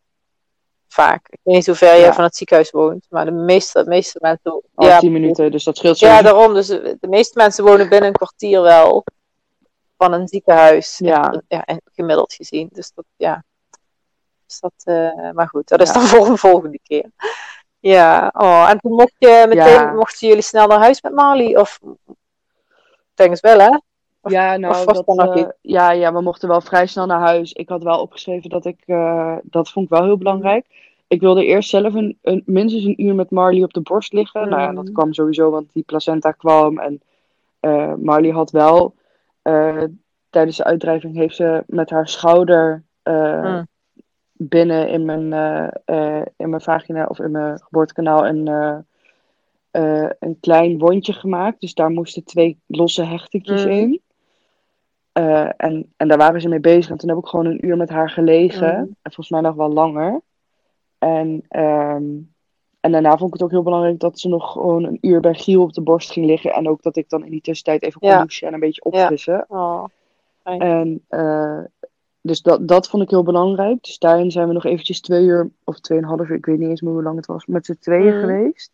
[0.88, 1.28] Vaak.
[1.28, 2.12] Ik weet niet hoe ver je Ja.
[2.12, 4.62] van het ziekenhuis woont, maar de meeste, de meeste mensen.
[4.74, 6.34] Al ja, 10 minuten, dus dat scheelt Ja, sowieso.
[6.34, 6.54] daarom.
[6.54, 9.04] Dus de meeste mensen wonen binnen een kwartier wel
[9.96, 10.98] van een ziekenhuis.
[10.98, 11.42] Ja.
[11.48, 12.68] ja en gemiddeld gezien.
[12.72, 13.44] Dus dat, ja.
[14.46, 15.94] Dus dat, eh, maar goed, dat is Ja.
[15.94, 17.10] dan voor een volgende keer.
[17.80, 19.92] Ja, oh, en toen mocht je meteen, Ja.
[19.92, 21.56] mochten jullie snel naar huis met Marley?
[21.58, 21.78] Of,
[23.14, 23.68] denk het wel, hè?
[24.22, 25.04] Of- Ja, nou, dat,
[25.36, 27.52] eh, ja, ja, we mochten wel vrij snel naar huis.
[27.52, 30.66] Ik had wel opgeschreven dat ik, eh, dat vond ik wel heel belangrijk.
[31.06, 34.48] Ik wilde eerst zelf een, een, minstens een uur met Marley op de borst liggen.
[34.48, 34.92] Nou ja, dat Mm.
[34.92, 36.78] kwam sowieso, want die placenta kwam.
[36.78, 37.00] En
[37.60, 38.94] eh, Marley had wel,
[40.30, 43.66] tijdens de uitdrijving heeft ze met haar schouder Mm.
[44.38, 48.48] Binnen in mijn, eh, eh, in mijn vagina of in mijn geboortekanaal een,
[49.70, 51.60] eh, een klein wondje gemaakt.
[51.60, 53.70] Dus daar moesten twee losse hechtingjes Mm.
[53.70, 54.00] in.
[55.56, 56.90] En, en daar waren ze mee bezig.
[56.90, 58.74] En toen heb ik gewoon een uur met haar gelegen.
[58.74, 58.80] Mm.
[59.02, 60.20] En volgens mij nog wel langer.
[60.98, 62.04] En, ehm,
[62.80, 65.34] en daarna vond ik het ook heel belangrijk dat ze nog gewoon een uur bij
[65.34, 66.52] Giel op de borst ging liggen.
[66.52, 68.16] En ook dat ik dan in die tussentijd even kon Ja.
[68.18, 69.44] douchen en een beetje opfrissen.
[69.48, 69.84] Oh,
[70.42, 71.02] En
[72.28, 73.82] dus dat, dat vond ik heel belangrijk.
[73.82, 76.80] Dus daarin zijn we nog eventjes twee uur of tweeënhalf uur, ik weet niet eens
[76.80, 78.20] meer hoe lang het was, met z'n tweeën Mhm.
[78.20, 78.72] geweest.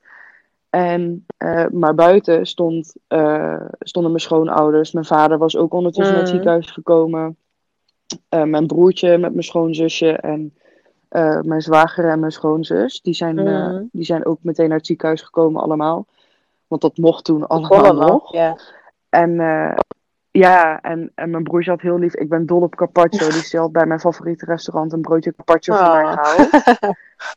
[0.71, 4.93] En, eh, maar buiten stond, eh, stonden mijn schoonouders.
[4.93, 6.41] Mijn vader was ook ondertussen naar het Mhm.
[6.43, 7.37] ziekenhuis gekomen.
[8.29, 10.55] Eh, mijn broertje met mijn schoonzusje en
[11.43, 13.01] mijn zwager en mijn schoonzus.
[13.01, 13.83] Die zijn, Mhm.
[13.93, 16.07] die zijn ook meteen naar het ziekenhuis gekomen allemaal.
[16.67, 18.33] Want dat mocht toen allemaal nog.
[19.09, 19.37] En
[20.39, 22.15] ja, en, en mijn broertje had heel lief.
[22.15, 23.27] Ik ben dol op carpaccio.
[23.27, 26.13] Dus die had bij mijn favoriete restaurant een broodje carpaccio voor mij Oh.
[26.13, 26.51] gehaald.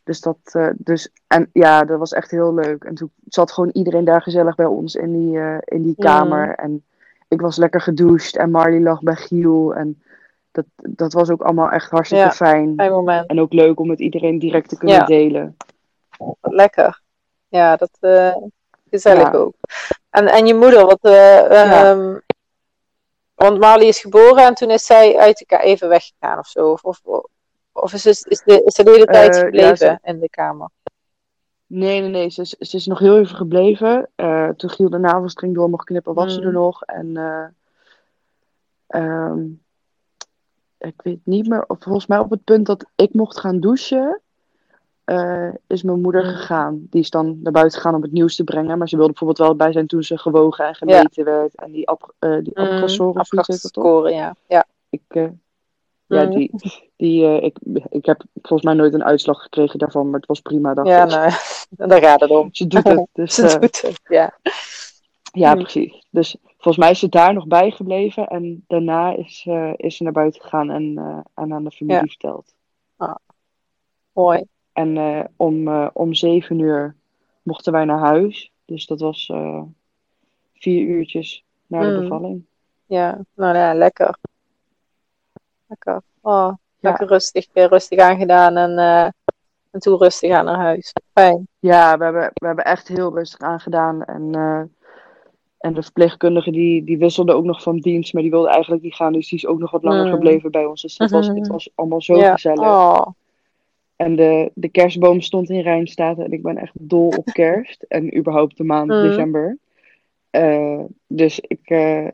[0.04, 2.84] Dus dat, eh, dus, en ja, dat was echt heel leuk.
[2.84, 6.04] En toen zat gewoon iedereen daar gezellig bij ons in die, eh, in die Mm.
[6.04, 6.54] kamer.
[6.54, 6.84] En
[7.28, 9.74] ik was lekker gedoucht en Marley lag bij Giel.
[9.74, 10.02] En
[10.50, 12.72] dat, dat was ook allemaal echt hartstikke Ja, fijn.
[12.76, 13.28] Fijn moment.
[13.28, 15.04] En ook leuk om met iedereen direct te kunnen Ja.
[15.04, 15.56] delen.
[16.40, 17.00] Lekker.
[17.48, 17.90] Ja, dat
[18.90, 19.38] gezellig Ja.
[19.38, 19.54] ook.
[20.10, 22.14] En, en je moeder, wat, ehm,
[23.38, 26.70] want Marley is geboren en toen is zij uit elkaar even weggegaan of zo.
[26.72, 27.00] Of, of,
[27.72, 30.18] of is, is, is, de, is ze de hele tijd Eh, ja, gebleven ze- in
[30.20, 30.68] de kamer?
[31.66, 32.30] Nee, nee, nee.
[32.30, 34.10] Ze, is- ze is nog heel even gebleven.
[34.14, 36.46] Eh, toen Giel de navelstring door mocht knippen, was ze Mm.
[36.46, 36.82] er nog.
[36.82, 37.46] En eh,
[38.86, 39.44] ehm,
[40.78, 44.20] ik weet niet meer, volgens mij op het punt dat ik mocht gaan douchen,
[45.08, 46.30] eh, is mijn moeder Mm.
[46.30, 46.86] gegaan.
[46.90, 48.78] Die is dan naar buiten gegaan om het nieuws te brengen.
[48.78, 51.54] Maar ze wilde bijvoorbeeld wel bij zijn toen ze gewogen en gemeten werd.
[51.54, 53.16] En die, ap eh die Mm, of?
[53.16, 54.34] Afgascoren, ja.
[54.48, 54.64] ja.
[54.90, 55.26] Ik, eh,
[56.06, 56.30] ja, Mm.
[56.30, 56.50] die,
[56.96, 60.74] die, ik, ik heb volgens mij nooit een uitslag gekregen daarvan, maar het was prima,
[60.74, 61.10] dacht Ja, ik.
[61.10, 61.30] nou,
[61.90, 62.48] daar gaat het om.
[62.52, 63.34] Ze doet het, dus...
[63.34, 64.38] Ze doet het, ja.
[65.32, 65.62] Ja, Hmm.
[65.62, 66.06] precies.
[66.10, 69.46] Dus volgens mij is ze daar nog bij gebleven en daarna is,
[69.76, 70.96] is ze naar buiten gegaan en,
[71.34, 72.06] en aan de familie Ja.
[72.06, 72.54] verteld.
[74.12, 74.44] Mooi.
[74.78, 76.94] En eh, om, eh, om zeven uur
[77.42, 78.52] mochten wij naar huis.
[78.64, 79.62] Dus dat was eh,
[80.54, 82.00] vier uurtjes na de Hmm.
[82.00, 82.44] bevalling.
[82.86, 84.16] Ja, nou ja, lekker.
[85.66, 86.02] Lekker.
[86.20, 86.56] Oh, Ja.
[86.80, 88.78] lekker rustig, eh, rustig aangedaan en,
[89.70, 90.92] en toen rustig aan naar huis.
[91.12, 91.48] Fijn.
[91.58, 94.04] Ja, we hebben, we hebben echt heel rustig aangedaan.
[94.04, 94.34] En,
[95.58, 98.94] en de verpleegkundige die, die wisselde ook nog van dienst, maar die wilde eigenlijk niet
[98.94, 99.12] gaan.
[99.12, 100.12] Dus die is ook nog wat langer Hmm.
[100.12, 100.82] gebleven bij ons.
[100.82, 102.32] Dus het was, het was allemaal zo ja.
[102.32, 102.60] gezellig.
[102.60, 103.06] Oh,
[103.98, 107.82] En de, de kerstboom stond in Rijnstaten en ik ben echt dol op kerst.
[107.88, 109.02] En überhaupt de maand Mhm.
[109.02, 109.58] december.
[110.30, 112.06] Eh, dus ik, eh,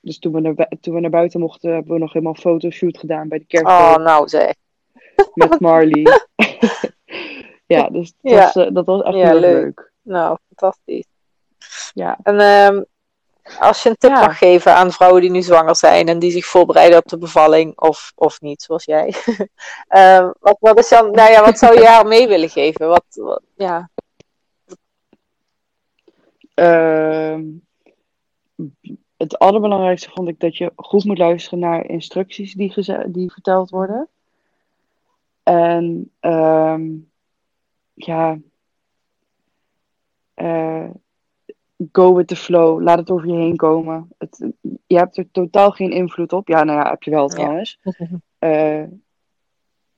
[0.00, 2.98] dus toen, we naar, toen we naar buiten mochten, hebben we nog helemaal een fotoshoot
[2.98, 4.54] gedaan bij de kerstboom oh, nou zeg.
[5.34, 6.02] met Marley.
[7.66, 8.38] ja, dus dat, Ja.
[8.44, 9.62] Was, eh, dat was echt Ja, heel leuk.
[9.62, 9.92] leuk.
[10.02, 11.06] Nou, fantastisch.
[11.94, 12.18] Ja.
[12.22, 12.82] En ehm,
[13.58, 14.20] als je een tip Ja.
[14.20, 17.78] mag geven aan vrouwen die nu zwanger zijn en die zich voorbereiden op de bevalling,
[17.78, 19.14] of, of niet, zoals jij.
[19.88, 22.88] Ehm, wat, wat, is dan, nou ja, wat zou je haar mee willen geven?
[22.88, 23.90] Wat, wat- ja.
[26.54, 27.42] Ehm,
[29.16, 32.74] het allerbelangrijkste vond ik dat je goed moet luisteren naar instructies die,
[33.06, 34.08] die verteld worden.
[35.42, 36.90] En ehm,
[37.94, 38.38] ja,
[40.34, 40.88] eh,
[41.92, 42.82] go with the flow.
[42.82, 44.08] Laat het over je heen komen.
[44.18, 44.52] Het,
[44.86, 46.48] je hebt er totaal geen invloed op.
[46.48, 47.78] Ja, nou ja, heb je wel trouwens.
[48.38, 48.82] Eh,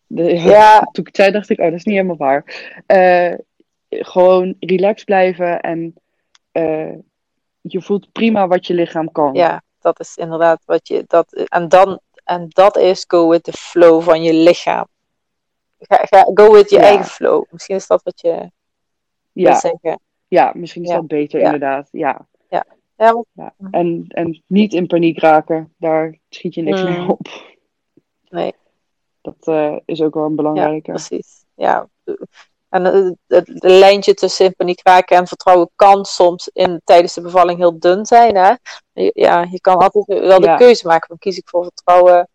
[0.06, 0.80] de, Ja.
[0.80, 2.44] Toen ik het zei, dacht ik, oh, dat is niet helemaal waar.
[2.86, 3.34] Eh,
[3.88, 5.94] gewoon relaxed blijven en
[6.52, 6.92] eh,
[7.60, 9.34] je voelt prima wat je lichaam kan.
[9.34, 11.04] Ja, dat is inderdaad wat je.
[11.06, 14.86] Dat, en, dan, en dat is go with the flow van je lichaam.
[15.78, 16.82] Ga, ga, go with je Ja.
[16.82, 17.44] eigen flow.
[17.50, 18.50] Misschien is dat wat je
[19.32, 20.00] ja, zeggen.
[20.34, 20.94] Ja, misschien is Ja.
[20.96, 21.44] dat beter, Ja.
[21.44, 21.88] inderdaad.
[21.90, 22.26] Ja.
[22.48, 22.64] Ja,
[23.32, 23.54] Ja.
[23.70, 26.88] En, en niet in paniek raken, daar schiet je niks Mm.
[26.90, 27.26] meer op.
[28.28, 28.52] Nee.
[29.20, 30.90] Dat eh, is ook wel een ja, belangrijke.
[30.90, 31.44] precies.
[31.54, 31.88] Ja.
[32.68, 37.20] En het, het lijntje tussen in paniek raken en vertrouwen kan soms in, tijdens de
[37.20, 38.36] bevalling heel dun zijn.
[38.36, 38.54] Hè?
[39.12, 42.28] Ja, je kan altijd wel de keuze maken van kies ik voor vertrouwen.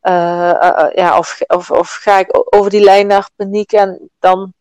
[0.00, 4.52] eh, eh, ja, of, of, of ga ik over die lijn naar paniek en dan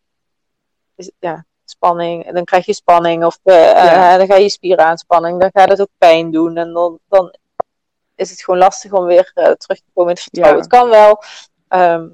[0.95, 2.25] is ja, spanning.
[2.25, 4.11] En dan krijg je spanning of eh, Ja.
[4.11, 5.39] eh, dan ga je spieren aanspanning.
[5.39, 7.35] Dan gaat het ook pijn doen en dan, dan
[8.15, 10.57] is het gewoon lastig om weer eh, terug te komen in het vertrouwen.
[10.57, 10.63] Ja.
[10.63, 11.21] Het kan wel,
[11.67, 12.07] ehm,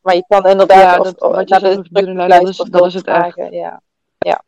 [0.00, 1.62] maar je kan inderdaad Ja, dat- of naar de dat
[2.48, 3.16] is- dat is het echt.
[3.16, 3.80] vragen, Ja.
[4.18, 4.42] ja.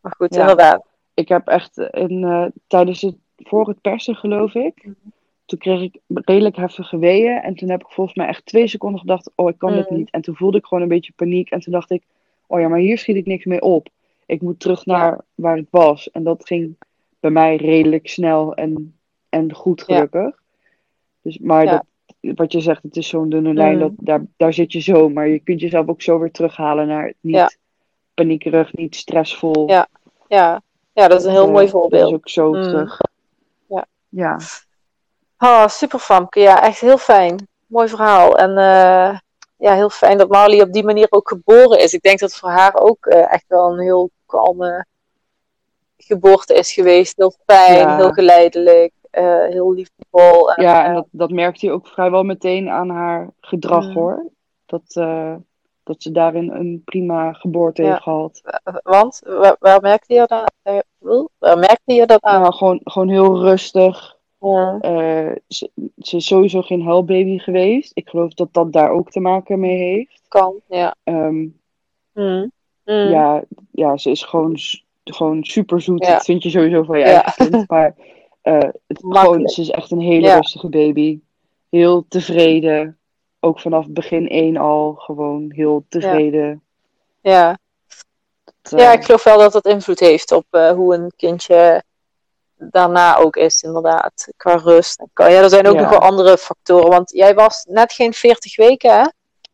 [0.00, 0.40] Maar goed, Ja.
[0.40, 0.84] inderdaad.
[1.14, 4.92] Ik heb echt in, tijdens het, voor het persen, geloof ik, Mhm.
[5.46, 7.42] toen kreeg ik redelijk heftige weeën.
[7.42, 9.98] En toen heb ik volgens mij echt twee seconden gedacht, oh, ik kan dit Mhm.
[9.98, 10.10] niet.
[10.10, 11.50] En toen voelde ik gewoon een beetje paniek.
[11.50, 12.02] En toen dacht ik,
[12.46, 13.88] oh ja, maar hier schiet ik niks mee op.
[14.26, 16.10] Ik moet terug naar waar ik was.
[16.10, 16.76] En dat ging
[17.20, 19.94] bij mij redelijk snel en, en goed, Ja.
[19.94, 20.42] gelukkig.
[21.22, 21.70] Dus, maar Ja.
[21.70, 21.84] dat,
[22.36, 23.80] wat je zegt, het is zo'n dunne lijn, Mhm.
[23.80, 25.08] dat, daar, daar zit je zo.
[25.08, 27.58] Maar je kunt jezelf ook zo weer terughalen naar niet
[28.14, 29.68] paniekerig, niet stressvol.
[29.68, 29.86] Ja.
[30.28, 30.62] Ja.
[30.92, 32.08] ja, dat is een heel Eh, mooi Dat voorbeeld.
[32.08, 32.62] is ook zo Mm.
[32.62, 33.00] terug.
[33.68, 33.86] Ja.
[34.08, 34.38] Ja.
[35.38, 36.40] Oh, super Famke.
[36.40, 37.48] Ja, echt heel fijn.
[37.66, 38.38] Mooi verhaal.
[38.38, 39.18] En eh,
[39.56, 41.92] ja, heel fijn dat Marley op die manier ook geboren is.
[41.94, 44.86] Ik denk dat het voor haar ook eh, echt wel een heel kalme
[45.96, 47.16] geboorte is geweest.
[47.16, 47.96] Heel fijn, Ja.
[47.96, 50.52] heel geleidelijk, eh, heel liefdevol.
[50.52, 53.94] En, Ja, en eh, dat, dat merkte je ook vrijwel meteen aan haar gedrag Mm.
[53.94, 54.30] hoor.
[54.66, 54.82] Dat,
[55.82, 57.88] dat ze daarin een prima geboorte Ja.
[57.90, 58.40] heeft gehad.
[58.82, 60.82] want, waar, waar merkte je dat aan?
[61.38, 62.42] Waar merkte je dat aan?
[62.42, 64.15] Ja, gewoon, gewoon heel rustig.
[64.52, 64.78] Ja.
[64.80, 67.90] Eh, ze, ze is sowieso geen huilbaby geweest.
[67.94, 70.22] Ik geloof dat dat daar ook te maken mee heeft.
[70.28, 70.94] kan, ja.
[71.04, 71.46] Ehm,
[72.12, 72.50] Mm.
[72.84, 73.08] Mm.
[73.08, 73.42] ja,
[73.72, 74.56] ja, ze is gewoon,
[75.04, 76.04] gewoon super zoet.
[76.04, 76.12] Ja.
[76.12, 77.24] Dat vind je sowieso van je Ja.
[77.24, 77.68] eigen kind.
[77.70, 77.94] Maar
[78.42, 80.34] eh, het, gewoon, ze is echt een hele Ja.
[80.34, 81.18] rustige baby.
[81.70, 82.98] Heel tevreden.
[83.40, 86.62] Ook vanaf begin één al gewoon heel tevreden.
[87.20, 87.58] Ja.
[88.62, 91.82] Dat, ja, eh, ik geloof wel dat dat invloed heeft op hoe een kindje
[92.58, 94.28] daarna ook is, inderdaad.
[94.36, 95.02] Qua rust.
[95.14, 95.80] ja, er zijn ook Ja.
[95.80, 96.88] nog wel andere factoren.
[96.90, 99.04] Want jij was net geen 40 weken, hè?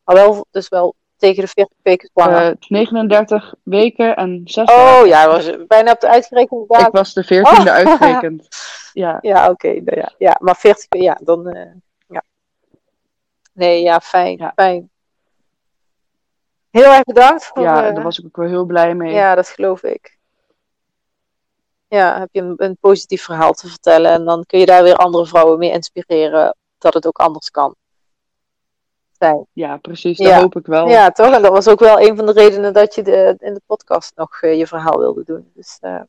[0.05, 2.47] Maar wel, dus wel tegen de 40 weken zwanger.
[2.51, 5.09] eh, 39 weken en 6 oh dagen.
[5.09, 6.87] ja, was bijna op de uitgerekende datum.
[6.87, 7.75] Ik was de 14e Oh.
[7.75, 8.49] uitgerekend.
[8.93, 9.69] Ja, Ja, oké.
[9.69, 11.49] nou ja, ja, maar 40 weken, ja, dan.
[11.49, 11.71] eh,
[12.09, 12.23] ja.
[13.53, 14.37] Nee, ja, fijn.
[14.39, 14.53] Ja.
[14.55, 14.91] Fijn.
[16.71, 17.63] Heel erg bedankt voor.
[17.63, 19.13] ja, eh, daar was ik ook wel heel blij mee.
[19.15, 20.19] Ja, dat geloof ik.
[21.97, 24.97] Ja, heb je een, een positief verhaal te vertellen en dan kun je daar weer
[24.97, 27.75] andere vrouwen mee inspireren dat het ook anders kan
[29.19, 29.47] zijn.
[29.53, 30.19] Ja, precies.
[30.19, 30.41] Dat Ja.
[30.41, 30.89] hoop ik wel.
[30.89, 31.33] Ja, toch?
[31.35, 34.13] En dat was ook wel een van de redenen dat je de, in de podcast
[34.17, 35.51] nog eh, je verhaal wilde doen.
[35.55, 36.01] Dus eh,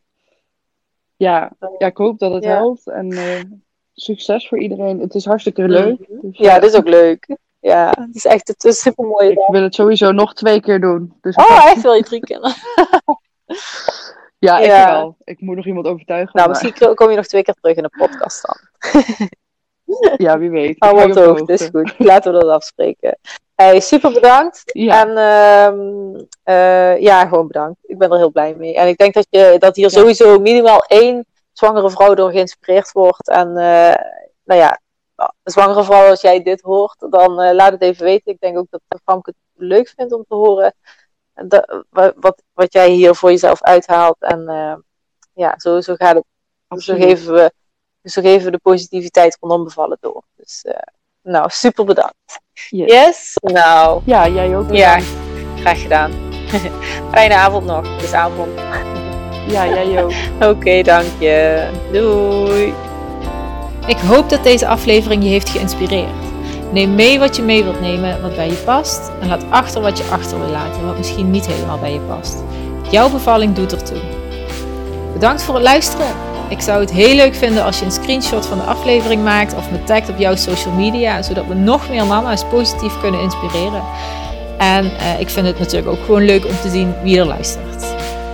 [1.16, 2.50] Ja, ja, ik hoop dat het Ja.
[2.56, 2.88] helpt.
[2.88, 3.58] En eh,
[3.94, 5.00] succes voor iedereen.
[5.00, 6.06] Het is hartstikke leuk.
[6.08, 7.38] Dus, ja, eh, dat is ook leuk.
[7.60, 9.30] Ja, het is echt het is super mooi.
[9.30, 11.18] Ik wil het sowieso nog twee keer doen.
[11.22, 12.40] Dus Oh, echt wil je drie keer?
[14.44, 14.92] Ja, ik Ja.
[14.92, 15.16] wel.
[15.24, 16.32] Ik moet nog iemand overtuigen.
[16.34, 18.58] Nou, maar- misschien kom je nog twee keer terug in de podcast dan.
[20.26, 20.76] Ja, wie weet.
[20.80, 21.94] Hou hou op de hoogte, is goed.
[21.98, 23.18] Laten we dat afspreken.
[23.56, 24.62] Hey, super bedankt.
[24.66, 27.80] Ja, En ehm, eh, ja, gewoon bedankt.
[27.82, 28.76] Ik ben er heel blij mee.
[28.76, 29.98] En ik denk dat, je, dat hier Ja.
[30.00, 33.30] sowieso minimaal één zwangere vrouw door geïnspireerd wordt.
[33.30, 33.96] En eh,
[34.44, 34.80] nou ja,
[35.44, 38.32] zwangere vrouw, als jij dit hoort, dan eh, laat het even weten.
[38.34, 40.74] Ik denk ook dat Famke het leuk vindt om te horen
[41.34, 44.16] dat, wat, wat, jij hier voor jezelf uithaalt.
[44.20, 44.76] En eh,
[45.34, 46.24] ja, zo, zo gaat het.
[46.84, 47.54] Zo geven, we,
[48.04, 50.24] zo geven we de positiviteit rondom bevallen door.
[50.36, 50.76] Dus eh,
[51.22, 52.40] nou, super bedankt.
[52.70, 52.92] Yes.
[52.92, 53.38] Yes?
[53.42, 54.74] Nou, Ja, jij ook.
[54.74, 55.00] ja,
[55.60, 56.12] graag gedaan.
[57.12, 57.94] Fijne avond nog.
[57.94, 58.60] Het is avond.
[59.48, 60.12] Ja, jij ook.
[60.50, 61.70] Oké, dank je.
[61.92, 62.74] Doei.
[63.88, 66.33] Ik hoop dat deze aflevering je heeft geïnspireerd.
[66.74, 69.12] Neem mee wat je mee wilt nemen, wat bij je past.
[69.22, 72.44] En laat achter wat je achter wil laten, wat misschien niet helemaal bij je past.
[72.90, 73.98] Jouw bevalling doet ertoe.
[75.14, 76.08] Bedankt voor het luisteren.
[76.50, 79.72] Ik zou het heel leuk vinden als je een screenshot van de aflevering maakt of
[79.72, 83.84] me tagt op jouw social media, zodat we nog meer mama's positief kunnen inspireren.
[84.58, 87.86] En uh, ik vind het natuurlijk ook gewoon leuk om te zien wie er luistert.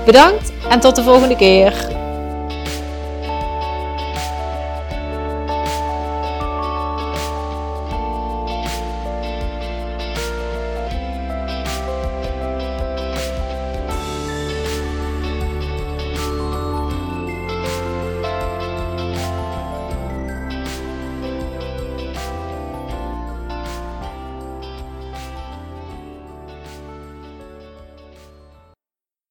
[0.06, 1.99] Bedankt en tot de volgende keer.